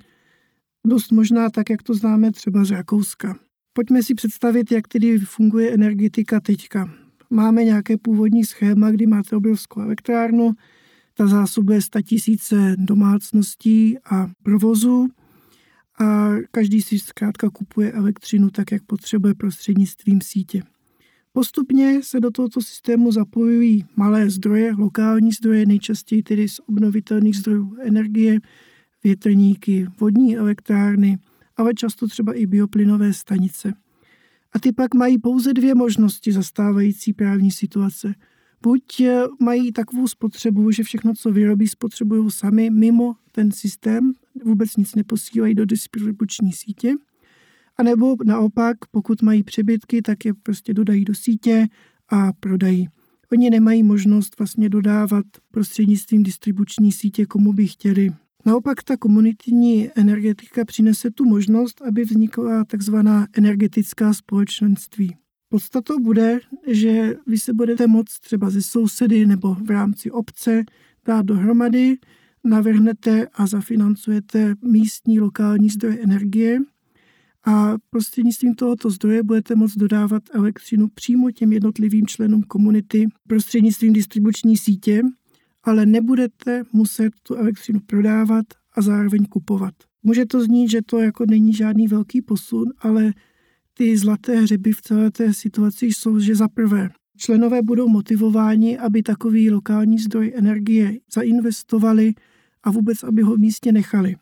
dost 0.87 1.11
možná 1.11 1.49
tak, 1.49 1.69
jak 1.69 1.83
to 1.83 1.93
známe 1.93 2.31
třeba 2.31 2.63
z 2.63 2.71
Rakouska. 2.71 3.35
Pojďme 3.73 4.03
si 4.03 4.15
představit, 4.15 4.71
jak 4.71 4.87
tedy 4.87 5.19
funguje 5.19 5.73
energetika 5.73 6.39
teďka 6.39 6.89
máme 7.29 7.63
nějaké 7.63 7.97
původní 7.97 8.43
schéma, 8.43 8.91
kdy 8.91 9.07
máte 9.07 9.35
obrovskou 9.35 9.81
elektrárnu, 9.81 10.53
ta 11.13 11.27
zásobuje 11.27 11.81
100 11.81 12.01
tisíce 12.01 12.75
domácností 12.77 13.97
a 14.11 14.27
provozů 14.43 15.07
a 15.99 16.29
každý 16.51 16.81
si 16.81 16.99
zkrátka 16.99 17.49
kupuje 17.49 17.91
elektřinu 17.91 18.49
tak, 18.49 18.71
jak 18.71 18.83
potřebuje 18.83 19.35
prostřednictvím 19.35 20.21
sítě. 20.21 20.63
Postupně 21.33 21.99
se 22.03 22.19
do 22.19 22.31
tohoto 22.31 22.61
systému 22.61 23.11
zapojují 23.11 23.85
malé 23.95 24.29
zdroje, 24.29 24.73
lokální 24.77 25.31
zdroje, 25.31 25.65
nejčastěji 25.65 26.23
tedy 26.23 26.49
z 26.49 26.59
obnovitelných 26.59 27.37
zdrojů 27.37 27.75
energie, 27.81 28.39
větrníky, 29.03 29.87
vodní 29.99 30.37
elektrárny, 30.37 31.17
ale 31.57 31.73
často 31.73 32.07
třeba 32.07 32.33
i 32.33 32.45
bioplynové 32.45 33.13
stanice– 33.13 33.73
a 34.53 34.59
ty 34.59 34.71
pak 34.71 34.93
mají 34.95 35.17
pouze 35.17 35.53
dvě 35.53 35.75
možnosti 35.75 36.31
zastávající 36.31 37.13
právní 37.13 37.51
situace. 37.51 38.13
Buď 38.61 38.99
eh, 38.99 39.23
mají 39.41 39.71
takovou 39.71 40.07
spotřebu, 40.07 40.71
že 40.71 40.83
všechno, 40.83 41.13
co 41.13 41.31
vyrobí, 41.31 41.67
spotřebují 41.67 42.31
sami 42.31 42.69
mimo 42.69 43.15
ten 43.31 43.51
systém, 43.51 44.11
vůbec 44.43 44.75
nic 44.75 44.95
neposílají 44.95 45.55
do 45.55 45.65
distribuční 45.65 46.51
sítě, 46.51 46.93
a 47.79 47.83
nebo 47.83 48.15
naopak, 48.25 48.77
pokud 48.91 49.21
mají 49.21 49.43
přebytky, 49.43 50.01
tak 50.01 50.25
je 50.25 50.33
prostě 50.33 50.73
dodají 50.73 51.05
do 51.05 51.15
sítě 51.15 51.67
a 52.09 52.33
prodají. 52.33 52.87
Oni 53.31 53.49
nemají 53.49 53.83
možnost 53.83 54.39
vlastně 54.39 54.69
dodávat 54.69 55.25
prostřednictvím 55.51 56.23
distribuční 56.23 56.91
sítě, 56.91 57.25
komu 57.25 57.53
by 57.53 57.67
chtěli. 57.67 58.09
Naopak 58.49 58.83
ta 58.83 58.97
komunitní 58.97 59.89
energetika 59.95 60.65
přinese 60.65 61.11
tu 61.11 61.25
možnost, 61.25 61.81
aby 61.81 62.03
vznikla 62.03 62.65
takzvaná 62.65 63.27
energetická 63.33 64.13
společenství. 64.13 65.15
Podstatou 65.49 65.99
bude, 65.99 66.39
že 66.67 67.15
vy 67.27 67.37
se 67.37 67.53
budete 67.53 67.87
moct 67.87 68.19
třeba 68.19 68.49
ze 68.49 68.61
sousedy 68.61 69.25
nebo 69.25 69.55
v 69.55 69.69
rámci 69.69 70.11
obce 70.11 70.63
dát 71.05 71.25
dohromady, 71.25 71.97
navrhnete 72.43 73.27
a 73.33 73.47
zafinancujete 73.47 74.55
místní 74.61 75.19
lokální 75.19 75.69
zdroje 75.69 75.99
energie 75.99 76.59
a 77.45 77.73
prostřednictvím 77.89 78.55
tohoto 78.55 78.89
zdroje 78.89 79.23
budete 79.23 79.55
moct 79.55 79.75
dodávat 79.75 80.23
elektřinu 80.33 80.87
přímo 80.87 81.31
těm 81.31 81.53
jednotlivým 81.53 82.07
členům 82.07 82.43
komunity 82.43 83.07
prostřednictvím 83.27 83.93
distribuční 83.93 84.57
sítě 84.57 85.01
ale 85.69 85.85
nebudete 85.85 86.63
muset 86.73 87.13
tu 87.23 87.35
elektřinu 87.35 87.79
prodávat 87.79 88.45
a 88.73 88.81
zároveň 88.81 89.25
kupovat. 89.25 89.73
Může 90.03 90.25
to 90.25 90.43
znít, 90.43 90.71
že 90.71 90.79
to 90.85 90.99
jako 90.99 91.25
není 91.29 91.53
žádný 91.53 91.87
velký 91.87 92.21
posun, 92.21 92.65
ale 92.79 93.13
ty 93.73 93.97
zlaté 93.97 94.35
hřeby 94.35 94.71
v 94.71 94.81
celé 94.81 95.11
té 95.11 95.33
situaci 95.33 95.85
jsou, 95.85 96.19
že 96.19 96.35
za 96.35 96.47
prvé 96.47 96.89
členové 97.17 97.61
budou 97.61 97.87
motivováni, 97.87 98.77
aby 98.77 99.03
takový 99.03 99.51
lokální 99.51 99.97
zdroj 99.97 100.33
energie 100.35 100.97
zainvestovali 101.13 102.13
a 102.63 102.71
vůbec, 102.71 103.03
aby 103.03 103.21
ho 103.21 103.37
místně 103.37 103.71
nechali. 103.71 104.15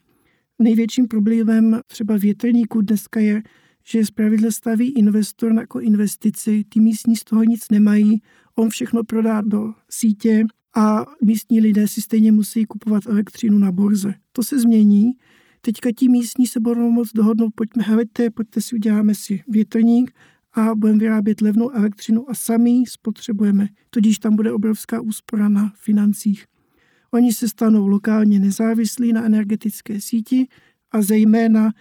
Největším 0.59 1.07
problémem 1.07 1.79
třeba 1.87 2.17
větrníků 2.17 2.81
dneska 2.81 3.19
je, 3.19 3.43
že 3.85 4.05
zpravidle 4.05 4.51
staví 4.51 4.89
investor 4.89 5.53
jako 5.53 5.79
investici, 5.79 6.63
ty 6.69 6.79
místní 6.79 7.15
z 7.15 7.23
toho 7.23 7.43
nic 7.43 7.61
nemají, 7.71 8.21
on 8.55 8.69
všechno 8.69 9.03
prodá 9.03 9.41
do 9.41 9.73
sítě 9.89 10.45
a 10.77 11.05
místní 11.23 11.61
lidé 11.61 11.87
si 11.87 12.01
stejně 12.01 12.31
musí 12.31 12.65
kupovat 12.65 13.07
elektřinu 13.07 13.57
na 13.57 13.71
burze. 13.71 14.13
To 14.31 14.43
se 14.43 14.59
změní. 14.59 15.11
Teďka 15.61 15.89
ti 15.95 16.09
místní 16.09 16.47
se 16.47 16.59
budou 16.59 16.91
moc 16.91 17.13
dohodnout, 17.15 17.51
pojďme, 17.55 17.83
helejte, 17.83 18.29
pojďte 18.29 18.61
si 18.61 18.75
uděláme 18.75 19.15
si 19.15 19.43
větrník 19.47 20.11
a 20.53 20.75
budeme 20.75 20.99
vyrábět 20.99 21.41
levnou 21.41 21.69
elektřinu 21.71 22.29
a 22.29 22.33
sami 22.33 22.83
spotřebujeme. 22.87 23.67
Tudíž 23.89 24.19
tam 24.19 24.35
bude 24.35 24.51
obrovská 24.51 25.01
úspora 25.01 25.49
na 25.49 25.73
financích. 25.75 26.45
Oni 27.11 27.33
se 27.33 27.47
stanou 27.47 27.87
lokálně 27.87 28.39
nezávislí 28.39 29.13
na 29.13 29.25
energetické 29.25 30.01
síti 30.01 30.47
a 30.91 31.01
zejména 31.01 31.71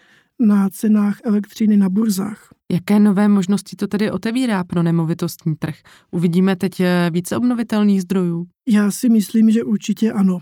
na 0.40 0.68
cenách 0.68 1.18
elektřiny 1.25 1.77
na 1.77 1.88
burzách. 1.88 2.49
Jaké 2.72 2.99
nové 2.99 3.29
možnosti 3.29 3.77
to 3.77 3.87
tedy 3.87 4.11
otevírá 4.11 4.64
pro 4.64 4.83
nemovitostní 4.83 5.57
trh? 5.57 5.75
Uvidíme 6.11 6.57
teď 6.57 6.81
eh, 6.81 7.11
více 7.12 7.37
obnovitelných 7.37 8.03
zdrojů? 8.03 8.46
Já 8.68 8.90
si 8.90 9.09
myslím, 9.09 9.51
že 9.51 9.64
určitě 9.64 10.12
ano. 10.12 10.38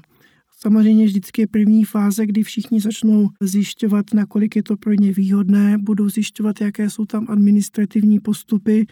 Samozřejmě 0.61 1.07
vždycky 1.07 1.43
je 1.43 1.47
první 1.47 1.85
fáze, 1.85 2.27
kdy 2.27 2.43
všichni 2.43 2.81
začnou 2.81 3.29
zjišťovat, 3.41 4.07
nakolik 4.15 4.57
je 4.57 4.63
to 4.63 4.77
pro 4.77 4.93
ně 4.93 5.13
výhodné, 5.13 5.79
budou 5.79 6.09
zjišťovat, 6.09 6.61
jaké 6.61 6.91
jsou 6.91 7.05
tam 7.05 7.27
administrativní 7.29 8.21
postupy. 8.21 8.87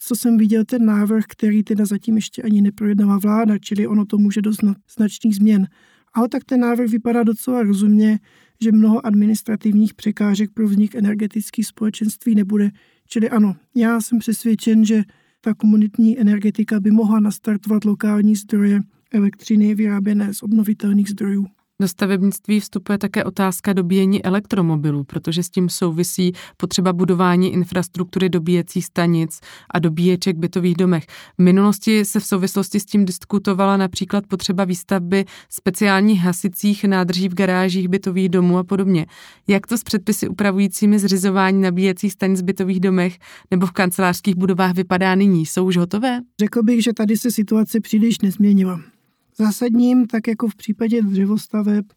Co 0.00 0.16
jsem 0.16 0.38
viděl, 0.38 0.64
ten 0.64 0.84
návrh, 0.84 1.24
který 1.28 1.62
teda 1.62 1.84
zatím 1.84 2.16
ještě 2.16 2.42
ani 2.42 2.62
neprojednala 2.62 3.18
vláda, 3.18 3.58
čili 3.58 3.86
ono 3.86 4.04
to 4.04 4.18
může 4.18 4.42
dost 4.42 4.60
značných 4.96 5.36
změn. 5.36 5.66
Ale 6.14 6.28
tak 6.28 6.44
ten 6.44 6.60
návrh 6.60 6.90
vypadá 6.90 7.22
docela 7.22 7.62
rozumně, 7.62 8.18
že 8.62 8.72
mnoho 8.72 9.06
administrativních 9.06 9.94
překážek 9.94 10.50
pro 10.54 10.68
vznik 10.68 10.94
energetických 10.94 11.66
společenství 11.66 12.34
nebude. 12.34 12.70
Čili 13.08 13.30
ano, 13.30 13.56
já 13.74 14.00
jsem 14.00 14.18
přesvědčen, 14.18 14.84
že 14.84 15.02
ta 15.40 15.54
komunitní 15.54 16.20
energetika 16.20 16.80
by 16.80 16.90
mohla 16.90 17.20
nastartovat 17.20 17.84
lokální 17.84 18.36
zdroje 18.36 18.80
elektřiny 19.12 19.74
vyráběné 19.74 20.34
z 20.34 20.42
obnovitelných 20.42 21.08
zdrojů. 21.08 21.46
Do 21.82 21.88
stavebnictví 21.88 22.60
vstupuje 22.60 22.98
také 22.98 23.24
otázka 23.24 23.72
dobíjení 23.72 24.24
elektromobilů, 24.24 25.04
protože 25.04 25.42
s 25.42 25.50
tím 25.50 25.68
souvisí 25.68 26.32
potřeba 26.56 26.92
budování 26.92 27.52
infrastruktury 27.52 28.28
dobíjecích 28.28 28.84
stanic 28.84 29.40
a 29.70 29.78
dobíječek 29.78 30.36
v 30.36 30.40
bytových 30.40 30.76
domech. 30.76 31.06
V 31.38 31.42
minulosti 31.42 32.04
se 32.04 32.20
v 32.20 32.24
souvislosti 32.24 32.80
s 32.80 32.84
tím 32.84 33.04
diskutovala 33.04 33.76
například 33.76 34.26
potřeba 34.26 34.64
výstavby 34.64 35.24
speciálních 35.48 36.20
hasicích 36.20 36.84
nádrží 36.84 37.28
v 37.28 37.34
garážích 37.34 37.88
bytových 37.88 38.28
domů 38.28 38.58
a 38.58 38.64
podobně. 38.64 39.06
Jak 39.48 39.66
to 39.66 39.78
s 39.78 39.82
předpisy 39.82 40.28
upravujícími 40.28 40.98
zřizování 40.98 41.62
nabíjecích 41.62 42.12
stanic 42.12 42.40
v 42.40 42.44
bytových 42.44 42.80
domech 42.80 43.18
nebo 43.50 43.66
v 43.66 43.72
kancelářských 43.72 44.36
budovách 44.36 44.74
vypadá 44.74 45.14
nyní? 45.14 45.46
Jsou 45.46 45.66
už 45.66 45.76
hotové? 45.76 46.20
Řekl 46.40 46.62
bych, 46.62 46.82
že 46.82 46.92
tady 46.92 47.16
se 47.16 47.30
situace 47.30 47.80
příliš 47.80 48.18
nezměnila. 48.18 48.80
Zásadním, 49.38 50.06
tak 50.06 50.28
jako 50.28 50.48
v 50.48 50.56
případě 50.56 51.02
dřevostaveb, 51.02 51.92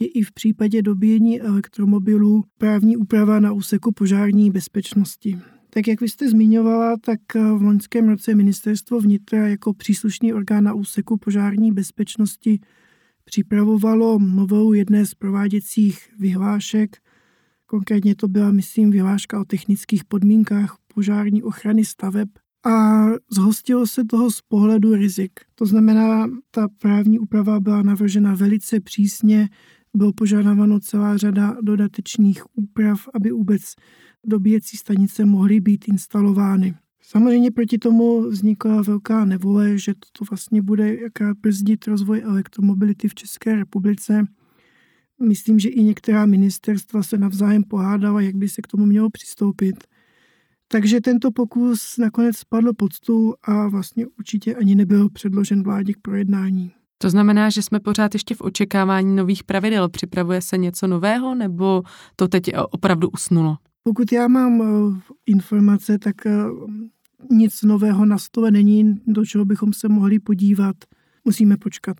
je 0.00 0.06
i 0.06 0.22
v 0.22 0.32
případě 0.32 0.82
dobíjení 0.82 1.40
elektromobilů 1.40 2.44
právní 2.58 2.96
úprava 2.96 3.40
na 3.40 3.52
úseku 3.52 3.92
požární 3.92 4.50
bezpečnosti. 4.50 5.38
Tak 5.70 5.88
jak 5.88 6.00
vy 6.00 6.08
jste 6.08 6.28
zmiňovala, 6.28 6.96
tak 7.00 7.20
eh, 7.36 7.40
v 7.40 7.62
loňském 7.62 8.08
roce 8.08 8.34
ministerstvo 8.34 9.00
vnitra 9.00 9.48
jako 9.48 9.74
příslušný 9.74 10.32
orgán 10.32 10.64
na 10.64 10.74
úseku 10.74 11.16
požární 11.16 11.72
bezpečnosti 11.72 12.60
připravovalo 13.24 14.18
novou 14.18 14.72
jedné 14.72 15.06
z 15.06 15.14
prováděcích 15.14 16.08
vyhlášek. 16.18 16.96
Konkrétně 17.66 18.14
to 18.14 18.28
byla, 18.28 18.52
myslím, 18.52 18.90
vyhláška 18.90 19.40
o 19.40 19.44
technických 19.44 20.04
podmínkách 20.04 20.76
požární 20.94 21.42
ochrany 21.42 21.84
staveb 21.84 22.28
a 22.66 23.06
zhostilo 23.32 23.86
se 23.86 24.04
toho 24.04 24.30
z 24.30 24.40
pohledu 24.40 24.94
rizik. 24.94 25.40
To 25.54 25.66
znamená, 25.66 26.28
ta 26.50 26.68
právní 26.68 27.18
úprava 27.18 27.60
byla 27.60 27.82
navržena 27.82 28.34
velice 28.34 28.80
přísně, 28.80 29.48
bylo 29.96 30.12
požadováno 30.12 30.80
celá 30.80 31.16
řada 31.16 31.56
dodatečných 31.62 32.42
úprav, 32.56 33.08
aby 33.14 33.30
vůbec 33.30 33.62
dobíjecí 34.26 34.76
stanice 34.76 35.24
mohly 35.24 35.60
být 35.60 35.88
instalovány. 35.88 36.74
Samozřejmě 37.02 37.50
proti 37.50 37.78
tomu 37.78 38.28
vznikla 38.28 38.82
velká 38.82 39.24
nevole, 39.24 39.78
že 39.78 39.94
to 39.94 40.24
vlastně 40.30 40.62
bude 40.62 40.96
jakrát 40.96 41.36
brzdit 41.38 41.86
rozvoj 41.86 42.22
elektromobility 42.24 43.08
v 43.08 43.14
České 43.14 43.56
republice. 43.56 44.24
Myslím, 45.28 45.58
že 45.58 45.68
i 45.68 45.82
některá 45.82 46.26
ministerstva 46.26 47.02
se 47.02 47.18
navzájem 47.18 47.64
pohádala, 47.64 48.20
jak 48.20 48.34
by 48.34 48.48
se 48.48 48.62
k 48.62 48.66
tomu 48.66 48.86
mělo 48.86 49.10
přistoupit. 49.10 49.84
Takže 50.68 51.00
tento 51.00 51.30
pokus 51.30 51.96
nakonec 51.98 52.36
spadl 52.36 52.72
pod 52.72 52.92
stůl 52.92 53.36
a 53.42 53.68
vlastně 53.68 54.06
určitě 54.18 54.54
ani 54.54 54.74
nebyl 54.74 55.10
předložen 55.10 55.62
vládě 55.62 55.92
k 55.92 56.00
projednání. 56.02 56.72
To 56.98 57.10
znamená, 57.10 57.50
že 57.50 57.62
jsme 57.62 57.80
pořád 57.80 58.14
ještě 58.14 58.34
v 58.34 58.40
očekávání 58.40 59.16
nových 59.16 59.44
pravidel. 59.44 59.88
Připravuje 59.88 60.42
se 60.42 60.58
něco 60.58 60.86
nového 60.86 61.34
nebo 61.34 61.82
to 62.16 62.28
teď 62.28 62.50
opravdu 62.70 63.08
usnulo? 63.08 63.56
Pokud 63.82 64.12
já 64.12 64.28
mám 64.28 64.62
eh, 64.62 65.00
informace, 65.26 65.98
tak 65.98 66.26
eh, 66.26 66.32
nic 67.30 67.62
nového 67.62 68.06
na 68.06 68.18
stole 68.18 68.50
není, 68.50 68.94
do 69.06 69.24
čeho 69.24 69.44
bychom 69.44 69.72
se 69.72 69.88
mohli 69.88 70.18
podívat. 70.18 70.76
Musíme 71.24 71.56
počkat. 71.56 71.96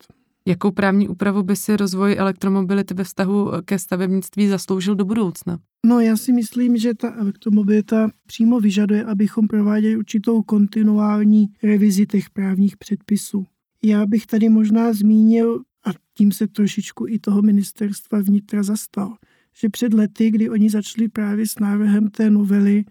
Jakou 0.46 0.70
právní 0.70 1.08
úpravu 1.08 1.42
by 1.42 1.56
si 1.56 1.76
rozvoj 1.76 2.16
elektromobility 2.18 2.94
ve 2.94 3.04
vztahu 3.04 3.50
ke 3.64 3.78
stavebnictví 3.78 4.48
zasloužil 4.48 4.94
do 4.94 5.04
budoucna? 5.04 5.58
No 5.86 6.00
já 6.00 6.16
si 6.16 6.32
myslím, 6.32 6.76
že 6.76 6.94
ta 6.94 7.14
elektromobilita 7.14 8.10
přímo 8.26 8.60
vyžaduje, 8.60 9.04
abychom 9.04 9.48
prováděli 9.48 9.96
určitou 9.96 10.42
kontinuální 10.42 11.46
revizi 11.62 12.06
těch 12.06 12.30
právních 12.30 12.76
předpisů. 12.76 13.46
Já 13.82 14.06
bych 14.06 14.26
tady 14.26 14.48
možná 14.48 14.92
zmínil, 14.92 15.62
a 15.86 15.90
tím 16.14 16.32
se 16.32 16.46
trošičku 16.46 17.06
i 17.08 17.18
toho 17.18 17.42
ministerstva 17.42 18.18
vnitra 18.18 18.62
zastal, 18.62 19.14
že 19.60 19.68
před 19.68 19.94
lety, 19.94 20.30
kdy 20.30 20.50
oni 20.50 20.70
začali 20.70 21.08
právě 21.08 21.46
s 21.46 21.58
návrhem 21.58 22.08
té 22.08 22.30
novely, 22.30 22.84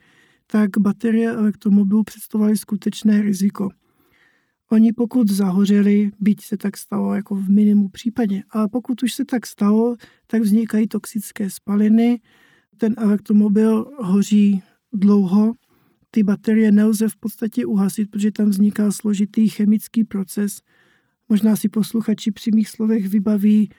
tak 0.48 0.70
baterie 0.80 1.32
elektromobilů 1.32 2.04
představovaly 2.04 2.58
skutečné 2.58 3.22
riziko. 3.22 3.70
Oni 4.76 4.94
pokud 4.94 5.30
zahořeli, 5.30 6.12
byť 6.20 6.42
se 6.42 6.58
tak 6.58 6.78
stalo 6.78 7.16
jako 7.16 7.36
v 7.36 7.50
minimu 7.50 7.90
případě, 7.90 8.44
ale 8.50 8.68
pokud 8.68 9.04
už 9.04 9.14
se 9.14 9.26
tak 9.26 9.48
stalo, 9.48 9.96
tak 10.28 10.42
vznikají 10.42 10.88
toxické 10.88 11.50
spaliny, 11.50 12.20
ten 12.78 12.96
elektromobil 12.98 13.92
hoří 13.98 14.64
dlouho, 14.94 15.54
ty 16.12 16.24
baterie 16.24 16.72
nelze 16.72 17.08
v 17.10 17.16
podstatě 17.16 17.66
uhasit, 17.66 18.12
protože 18.12 18.32
tam 18.32 18.50
vzniká 18.50 18.92
složitý 18.92 19.48
chemický 19.50 20.04
proces. 20.04 20.62
Možná 21.30 21.56
si 21.56 21.70
posluchači 21.70 22.32
při 22.32 22.52
mých 22.52 22.70
slovech 22.70 23.08
vybaví 23.08 23.70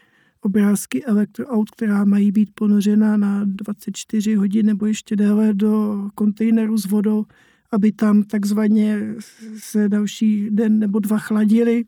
obrázky 0.41 1.05
elektroaut, 1.05 1.71
která 1.71 2.05
mají 2.05 2.33
být 2.33 2.51
ponořena 2.55 3.17
na 3.17 3.45
24 3.45 4.35
hodin 4.35 4.67
nebo 4.67 4.87
ještě 4.87 5.17
déle 5.17 5.55
do 5.55 6.03
kontejneru 6.15 6.79
s 6.79 6.87
vodou, 6.87 7.25
aby 7.72 7.92
tam 7.92 8.22
takzvaně 8.22 9.14
se 9.59 9.88
další 9.88 10.50
den 10.50 10.79
nebo 10.79 10.98
dva 10.98 11.18
chladili. 11.18 11.85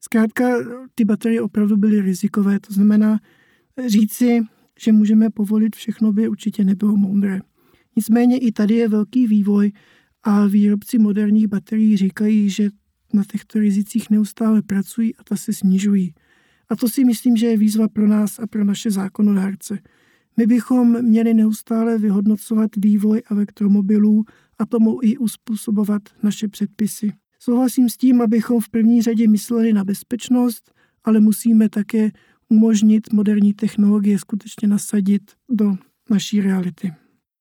Zkrátka 0.00 0.44
ty 0.94 1.04
baterie 1.04 1.42
opravdu 1.42 1.76
byly 1.76 2.00
rizikové, 2.00 2.60
to 2.60 2.72
znamená 2.72 3.20
říci, 3.86 4.40
že 4.80 4.92
můžeme 4.92 5.30
povolit 5.30 5.76
všechno, 5.76 6.12
by 6.12 6.28
určitě 6.28 6.64
nebylo 6.64 6.96
moudré. 6.96 7.40
Nicméně 7.96 8.38
i 8.38 8.52
tady 8.52 8.74
je 8.74 8.88
velký 8.88 9.26
vývoj 9.26 9.72
a 10.22 10.46
výrobci 10.46 10.98
moderních 10.98 11.46
baterií 11.46 11.96
říkají, 11.96 12.50
že 12.50 12.68
na 13.14 13.24
těchto 13.24 13.58
rizicích 13.58 14.10
neustále 14.10 14.62
pracují 14.62 15.16
a 15.16 15.24
ta 15.24 15.36
se 15.36 15.52
snižují. 15.52 16.14
A 16.68 16.76
to 16.76 16.88
si 16.88 17.04
myslím, 17.04 17.36
že 17.36 17.46
je 17.46 17.56
výzva 17.56 17.88
pro 17.88 18.06
nás 18.08 18.38
a 18.38 18.46
pro 18.46 18.64
naše 18.64 18.90
zákonodárce. 18.90 19.78
My 20.36 20.46
bychom 20.46 21.02
měli 21.02 21.34
neustále 21.34 21.98
vyhodnocovat 21.98 22.70
vývoj 22.76 23.22
elektromobilů 23.30 24.24
a 24.58 24.66
tomu 24.66 24.98
i 25.02 25.16
uspůsobovat 25.16 26.02
naše 26.22 26.48
předpisy. 26.48 27.12
Souhlasím 27.38 27.88
s 27.88 27.96
tím, 27.96 28.20
abychom 28.20 28.60
v 28.60 28.68
první 28.68 29.02
řadě 29.02 29.28
mysleli 29.28 29.72
na 29.72 29.84
bezpečnost, 29.84 30.72
ale 31.04 31.20
musíme 31.20 31.68
také 31.68 32.10
umožnit 32.48 33.12
moderní 33.12 33.54
technologie 33.54 34.18
skutečně 34.18 34.68
nasadit 34.68 35.22
do 35.50 35.76
naší 36.10 36.40
reality. 36.40 36.92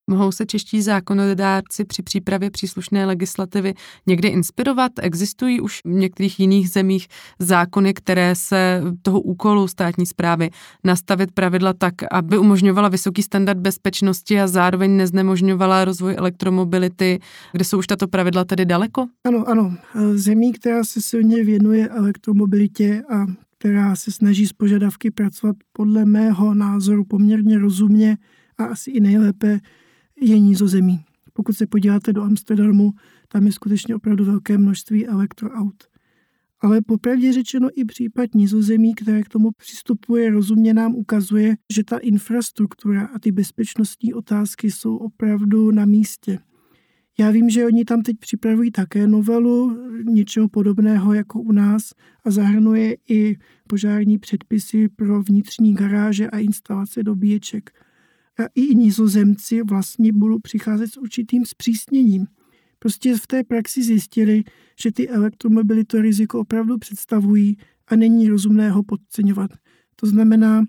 Mohou 0.09 0.31
se 0.31 0.45
čeští 0.45 0.81
zákonodárci 0.81 1.85
při 1.85 2.03
přípravě 2.03 2.51
příslušné 2.51 3.05
legislativy 3.05 3.73
někdy 4.07 4.27
inspirovat? 4.27 4.91
Existují 5.01 5.61
už 5.61 5.79
v 5.85 5.89
některých 5.89 6.39
jiných 6.39 6.69
zemích 6.69 7.07
zákony, 7.39 7.93
které 7.93 8.35
se 8.35 8.81
toho 9.01 9.21
úkolu 9.21 9.67
státní 9.67 10.05
zprávy 10.05 10.49
nastavit 10.83 11.31
pravidla 11.31 11.73
tak, 11.73 11.93
aby 12.11 12.37
umožňovala 12.37 12.89
vysoký 12.89 13.23
standard 13.23 13.59
bezpečnosti 13.59 14.41
a 14.41 14.47
zároveň 14.47 14.97
neznemožňovala 14.97 15.85
rozvoj 15.85 16.15
elektromobility, 16.17 17.19
kde 17.51 17.65
jsou 17.65 17.77
už 17.77 17.87
tato 17.87 18.07
pravidla 18.07 18.45
tedy 18.45 18.65
daleko? 18.65 19.05
Ano, 19.27 19.43
ano. 19.47 19.75
Zemí, 20.13 20.53
která 20.53 20.83
se 20.83 21.01
silně 21.01 21.43
věnuje 21.43 21.89
elektromobilitě 21.89 23.03
a 23.09 23.25
která 23.57 23.95
se 23.95 24.11
snaží 24.11 24.45
z 24.45 24.53
požadavky 24.53 25.11
pracovat 25.11 25.55
podle 25.73 26.05
mého 26.05 26.53
názoru 26.53 27.05
poměrně 27.05 27.59
rozumně 27.59 28.17
a 28.57 28.65
asi 28.65 28.91
i 28.91 28.99
nejlépe, 28.99 29.59
je 30.25 30.39
nízozemí. 30.39 31.05
Pokud 31.33 31.53
se 31.53 31.67
podíváte 31.67 32.13
do 32.13 32.23
Amsterdamu, 32.23 32.91
tam 33.27 33.45
je 33.45 33.51
skutečně 33.51 33.95
opravdu 33.95 34.25
velké 34.25 34.57
množství 34.57 35.07
elektroaut. 35.07 35.83
Ale 36.61 36.81
popravdě 36.81 37.33
řečeno 37.33 37.69
i 37.75 37.85
případ 37.85 38.35
nízozemí, 38.35 38.95
které 38.95 39.23
k 39.23 39.29
tomu 39.29 39.51
přistupuje 39.57 40.31
rozumně, 40.31 40.73
nám 40.73 40.95
ukazuje, 40.95 41.55
že 41.73 41.83
ta 41.83 41.97
infrastruktura 41.97 43.05
a 43.05 43.19
ty 43.19 43.31
bezpečnostní 43.31 44.13
otázky 44.13 44.71
jsou 44.71 44.97
opravdu 44.97 45.71
na 45.71 45.85
místě. 45.85 46.39
Já 47.19 47.31
vím, 47.31 47.49
že 47.49 47.65
oni 47.65 47.85
tam 47.85 48.01
teď 48.01 48.15
připravují 48.19 48.71
také 48.71 49.07
novelu 49.07 49.77
něčeho 50.03 50.49
podobného 50.49 51.13
jako 51.13 51.41
u 51.41 51.51
nás 51.51 51.91
a 52.25 52.31
zahrnuje 52.31 52.97
i 53.09 53.37
požární 53.67 54.17
předpisy 54.17 54.89
pro 54.89 55.21
vnitřní 55.21 55.73
garáže 55.73 56.29
a 56.29 56.37
instalace 56.37 57.03
dobíječek 57.03 57.71
i 58.55 58.75
nizozemci 58.75 59.61
vlastně 59.63 60.13
budou 60.13 60.39
přicházet 60.39 60.87
s 60.87 60.97
určitým 60.97 61.45
zpřísněním. 61.45 62.27
Prostě 62.79 63.17
v 63.17 63.27
té 63.27 63.43
praxi 63.43 63.83
zjistili, 63.83 64.43
že 64.81 64.91
ty 64.91 65.09
elektromobily 65.09 65.83
to 65.83 66.01
riziko 66.01 66.39
opravdu 66.39 66.77
představují 66.77 67.57
a 67.87 67.95
není 67.95 68.29
rozumné 68.29 68.69
ho 68.69 68.83
podceňovat. 68.83 69.51
To 69.95 70.07
znamená, 70.07 70.63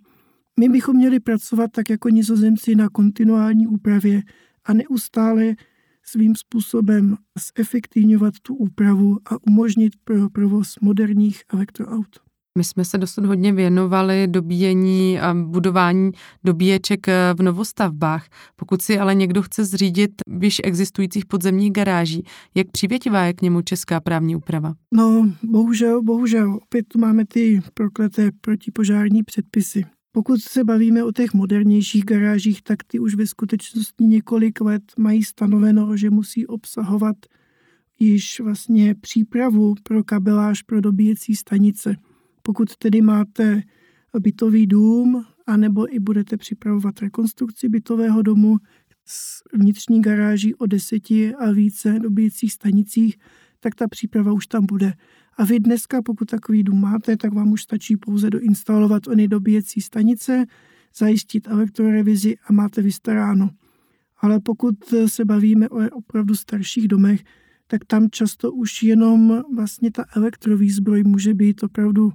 my 0.60 0.68
bychom 0.68 0.96
měli 0.96 1.20
pracovat 1.20 1.70
tak 1.72 1.90
jako 1.90 2.08
nizozemci 2.08 2.74
na 2.74 2.88
kontinuální 2.88 3.66
úpravě 3.66 4.22
a 4.64 4.72
neustále 4.72 5.54
svým 6.02 6.36
způsobem 6.36 7.16
zefektivňovat 7.58 8.34
tu 8.42 8.54
úpravu 8.54 9.18
a 9.24 9.36
umožnit 9.46 9.92
pro 10.04 10.30
provoz 10.30 10.74
moderních 10.80 11.42
elektroaut. 11.52 12.25
My 12.56 12.64
jsme 12.64 12.84
se 12.84 12.98
dosud 12.98 13.24
hodně 13.24 13.52
věnovali 13.52 14.26
dobíjení 14.26 15.20
a 15.20 15.34
budování 15.34 16.10
dobíječek 16.44 17.08
eh, 17.08 17.34
v 17.38 17.42
novostavbách. 17.42 18.26
Pokud 18.56 18.82
si 18.82 18.98
ale 18.98 19.14
někdo 19.14 19.42
chce 19.42 19.64
zřídit 19.64 20.10
již 20.40 20.60
existujících 20.64 21.26
podzemních 21.26 21.72
garáží, 21.72 22.22
jak 22.54 22.70
přivětivá 22.70 23.22
je 23.22 23.32
k 23.32 23.42
němu 23.42 23.62
česká 23.62 24.00
právní 24.00 24.36
úprava? 24.36 24.74
No, 24.94 25.32
bohužel, 25.42 26.02
bohužel. 26.02 26.54
Opět 26.54 26.88
tu 26.88 26.98
máme 26.98 27.24
ty 27.26 27.62
prokleté 27.74 28.30
protipožární 28.40 29.22
předpisy. 29.22 29.84
Pokud 30.12 30.40
se 30.40 30.64
bavíme 30.64 31.04
o 31.04 31.12
těch 31.12 31.34
modernějších 31.34 32.04
garážích, 32.04 32.62
tak 32.62 32.78
ty 32.86 32.98
už 32.98 33.14
ve 33.14 33.26
skutečnosti 33.26 34.04
několik 34.04 34.60
let 34.60 34.82
mají 34.98 35.22
stanoveno, 35.22 35.96
že 35.96 36.10
musí 36.10 36.46
obsahovat 36.46 37.16
již 37.98 38.40
vlastně 38.40 38.94
přípravu 38.94 39.74
pro 39.82 40.04
kabeláž 40.04 40.62
pro 40.62 40.80
dobíjecí 40.80 41.34
stanice. 41.34 41.96
Pokud 42.46 42.76
tedy 42.76 43.02
máte 43.02 43.62
bytový 44.20 44.66
dům, 44.66 45.24
anebo 45.46 45.94
i 45.94 45.98
budete 45.98 46.36
připravovat 46.36 47.00
rekonstrukci 47.00 47.68
bytového 47.68 48.22
domu 48.22 48.56
s 49.04 49.42
vnitřní 49.54 50.02
garáží 50.02 50.54
o 50.54 50.66
deseti 50.66 51.34
a 51.34 51.52
více 51.52 51.98
dobíjecích 51.98 52.52
stanicích, 52.52 53.16
tak 53.60 53.74
ta 53.74 53.88
příprava 53.88 54.32
už 54.32 54.46
tam 54.46 54.66
bude. 54.66 54.92
A 55.38 55.44
vy 55.44 55.60
dneska, 55.60 56.02
pokud 56.02 56.24
takový 56.24 56.62
dům 56.62 56.80
máte, 56.80 57.16
tak 57.16 57.34
vám 57.34 57.52
už 57.52 57.62
stačí 57.62 57.96
pouze 57.96 58.30
doinstalovat 58.30 59.08
ony 59.08 59.28
dobíjecí 59.28 59.80
stanice, 59.80 60.44
zajistit 60.96 61.48
elektrorevizi 61.48 62.36
a 62.48 62.52
máte 62.52 62.82
vystaráno. 62.82 63.50
Ale 64.20 64.40
pokud 64.40 64.74
se 65.06 65.24
bavíme 65.24 65.68
o 65.68 65.90
opravdu 65.92 66.34
starších 66.34 66.88
domech, 66.88 67.24
tak 67.66 67.84
tam 67.84 68.10
často 68.10 68.52
už 68.52 68.82
jenom 68.82 69.42
vlastně 69.54 69.90
ta 69.90 70.04
elektrovýzbroj 70.16 71.02
může 71.02 71.34
být 71.34 71.62
opravdu 71.62 72.12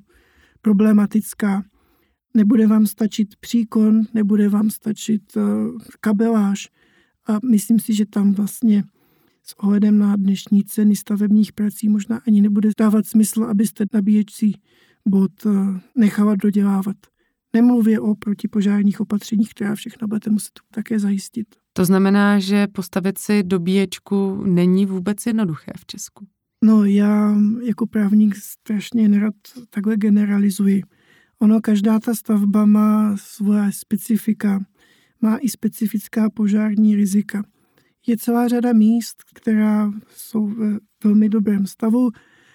problematická. 0.62 1.64
Nebude 2.34 2.68
vám 2.68 2.88
stačit 2.88 3.36
příkon, 3.40 4.02
nebude 4.14 4.50
vám 4.50 4.70
stačit 4.70 5.22
eh, 5.38 5.42
kabeláž 6.00 6.70
a 7.28 7.38
myslím 7.52 7.80
si, 7.80 7.94
že 7.94 8.06
tam 8.06 8.34
vlastně 8.34 8.84
s 9.44 9.60
ohledem 9.60 9.98
na 9.98 10.16
dnešní 10.16 10.64
ceny 10.64 10.96
stavebních 10.96 11.54
prací 11.54 11.90
možná 11.90 12.22
ani 12.28 12.42
nebude 12.42 12.70
dávat 12.80 13.06
smysl, 13.08 13.44
abyste 13.44 13.86
nabíjecí 13.94 14.62
bod 15.08 15.32
eh, 15.46 15.50
nechala 15.98 16.36
dodělávat. 16.36 16.96
Nemluvě 17.54 18.00
o 18.00 18.16
protipožárních 18.16 19.02
opatřeních, 19.02 19.50
která 19.50 19.76
všechno 19.76 20.08
budete 20.08 20.30
muset 20.30 20.52
také 20.74 21.00
zajistit. 21.00 21.48
To 21.74 21.86
znamená, 21.86 22.40
že 22.40 22.68
postavit 22.68 23.18
si 23.18 23.44
dobíječku 23.44 24.44
není 24.46 24.86
vůbec 24.86 25.26
jednoduché 25.26 25.72
v 25.78 25.86
Česku. 25.86 26.28
No 26.64 26.86
já 26.86 27.36
jako 27.64 27.88
právník 27.88 28.36
strašně 28.36 29.08
nerad 29.08 29.36
takhle 29.70 29.98
generalizuji. 29.98 30.84
Ono, 31.40 31.62
každá 31.62 32.00
ta 32.00 32.16
stavba 32.16 32.66
má 32.66 33.18
svoje 33.18 33.72
specifika, 33.72 34.66
má 35.22 35.38
i 35.38 35.50
specifická 35.50 36.30
požární 36.30 36.96
rizika. 36.96 37.44
Je 38.08 38.18
celá 38.18 38.48
řada 38.48 38.74
míst, 38.74 39.16
která 39.36 39.92
jsou 40.10 40.48
ve 40.48 40.78
velmi 41.04 41.30
dobrém 41.30 41.66
stavu. 41.66 42.10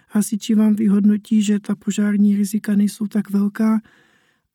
Hasiči 0.09 0.55
vám 0.55 0.75
vyhodnotí, 0.75 1.43
že 1.43 1.61
ta 1.61 1.77
požární 1.77 2.37
rizika 2.37 2.77
nejsou 2.77 3.07
tak 3.07 3.31
velká 3.31 3.81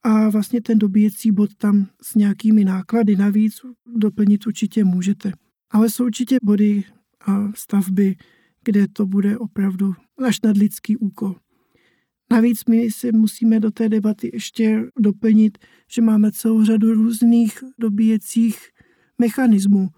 a 0.03 0.29
vlastně 0.29 0.61
ten 0.61 0.79
dobíjecí 0.79 1.31
bod 1.31 1.55
tam 1.55 1.87
s 2.01 2.15
nějakými 2.15 2.65
náklady 2.65 3.15
navíc 3.15 3.53
doplnit 3.95 4.47
určitě 4.47 4.83
můžete. 4.83 5.31
Ale 5.71 5.89
jsou 5.89 6.05
určitě 6.05 6.37
body 6.43 6.83
a 7.27 7.51
stavby, 7.55 8.15
kde 8.65 8.87
to 8.87 9.05
bude 9.05 9.37
opravdu 9.37 9.93
až 10.25 10.41
nadlidský 10.43 10.97
úkol. 10.97 11.35
Navíc 12.31 12.65
my 12.69 12.91
si 12.91 13.11
musíme 13.11 13.59
do 13.59 13.71
té 13.71 13.89
debaty 13.89 14.29
ještě 14.33 14.83
doplnit, 14.99 15.57
že 15.91 16.01
máme 16.01 16.31
celou 16.31 16.63
řadu 16.63 16.93
různých 16.93 17.59
dobíjecích 17.79 18.57
mechanismů. 19.17 19.89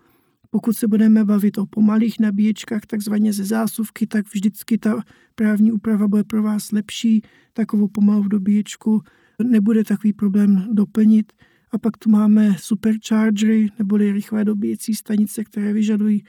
Pokud 0.49 0.73
se 0.73 0.87
budeme 0.87 1.25
bavit 1.25 1.57
o 1.57 1.65
pomalých 1.65 2.19
nabíječkách, 2.19 2.85
takzvaně 2.85 3.33
ze 3.33 3.43
zásuvky, 3.43 4.07
tak 4.07 4.25
vždycky 4.33 4.77
ta 4.77 5.03
právní 5.35 5.71
úprava 5.71 6.07
bude 6.07 6.23
pro 6.23 6.43
vás 6.43 6.71
lepší. 6.71 7.21
Takovou 7.53 7.87
pomalou 7.87 8.27
dobíječku 8.27 9.01
nebude 9.43 9.83
takový 9.83 10.13
problém 10.13 10.67
doplnit. 10.71 11.33
A 11.71 11.77
pak 11.77 11.97
tu 11.97 12.09
máme 12.09 12.55
superchargery, 12.59 13.69
neboli 13.79 14.11
rychlé 14.11 14.45
dobíjecí 14.45 14.95
stanice, 14.95 15.43
které 15.43 15.73
vyžadují 15.73 16.23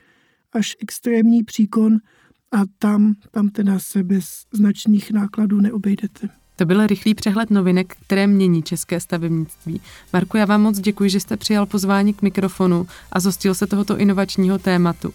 až 0.53 0.77
extrémní 0.81 1.45
příkon 1.45 1.99
a 2.55 2.65
tam, 2.79 3.15
tam 3.31 3.49
teda 3.49 3.79
se 3.79 4.03
bez 4.03 4.27
značných 4.53 5.11
nákladů 5.11 5.61
neobejdete. 5.61 6.29
To 6.57 6.65
byl 6.65 6.87
rychlý 6.87 7.15
přehled 7.15 7.51
novinek, 7.51 7.97
které 8.07 8.27
mění 8.27 8.63
české 8.63 9.01
stavebnictví. 9.01 9.81
Marku, 10.13 10.37
já 10.37 10.45
vám 10.45 10.63
moc 10.63 10.79
děkuji, 10.79 11.11
že 11.11 11.21
jste 11.21 11.37
přijal 11.37 11.67
pozvání 11.67 12.15
k 12.15 12.23
mikrofonu 12.23 12.87
a 13.13 13.21
zostil 13.21 13.55
se 13.55 13.67
tohoto 13.67 13.99
inovačního 13.99 14.59
tématu. 14.59 15.13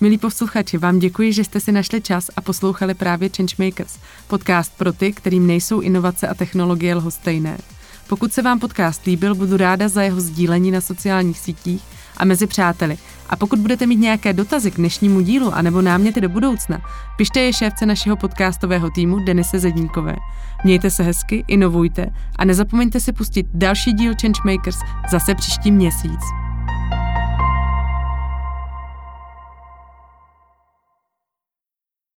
Milí 0.00 0.18
posluchači, 0.18 0.78
vám 0.78 0.98
děkuji, 0.98 1.32
že 1.32 1.44
jste 1.44 1.60
si 1.60 1.72
našli 1.72 2.00
čas 2.00 2.30
a 2.36 2.40
poslouchali 2.40 2.94
právě 2.94 3.30
Changemakers, 3.36 3.98
podcast 4.28 4.78
pro 4.78 4.92
ty, 4.92 5.12
kterým 5.12 5.46
nejsou 5.46 5.80
inovace 5.80 6.28
a 6.28 6.34
technologie 6.34 6.94
lhostejné. 6.94 7.58
Pokud 8.08 8.32
se 8.32 8.42
vám 8.42 8.60
podcast 8.60 9.04
líbil, 9.04 9.34
budu 9.34 9.56
ráda 9.56 9.88
za 9.88 10.02
jeho 10.02 10.20
sdílení 10.20 10.70
na 10.70 10.80
sociálních 10.80 11.38
sítích 11.38 11.82
a 12.20 12.24
mezi 12.24 12.46
přáteli. 12.46 12.98
A 13.28 13.36
pokud 13.36 13.58
budete 13.58 13.86
mít 13.86 13.96
nějaké 13.96 14.32
dotazy 14.32 14.70
k 14.70 14.76
dnešnímu 14.76 15.20
dílu 15.20 15.54
anebo 15.54 15.82
náměty 15.82 16.20
do 16.20 16.28
budoucna, 16.28 16.80
pište 17.16 17.40
je 17.40 17.52
šéfce 17.52 17.86
našeho 17.86 18.16
podcastového 18.16 18.90
týmu 18.90 19.18
Denise 19.24 19.58
Zedníkové. 19.58 20.16
Mějte 20.64 20.90
se 20.90 21.02
hezky, 21.02 21.44
inovujte 21.48 22.06
a 22.36 22.44
nezapomeňte 22.44 23.00
si 23.00 23.12
pustit 23.12 23.46
další 23.54 23.92
díl 23.92 24.12
Changemakers 24.22 24.78
zase 25.10 25.34
příští 25.34 25.72
měsíc. 25.72 26.20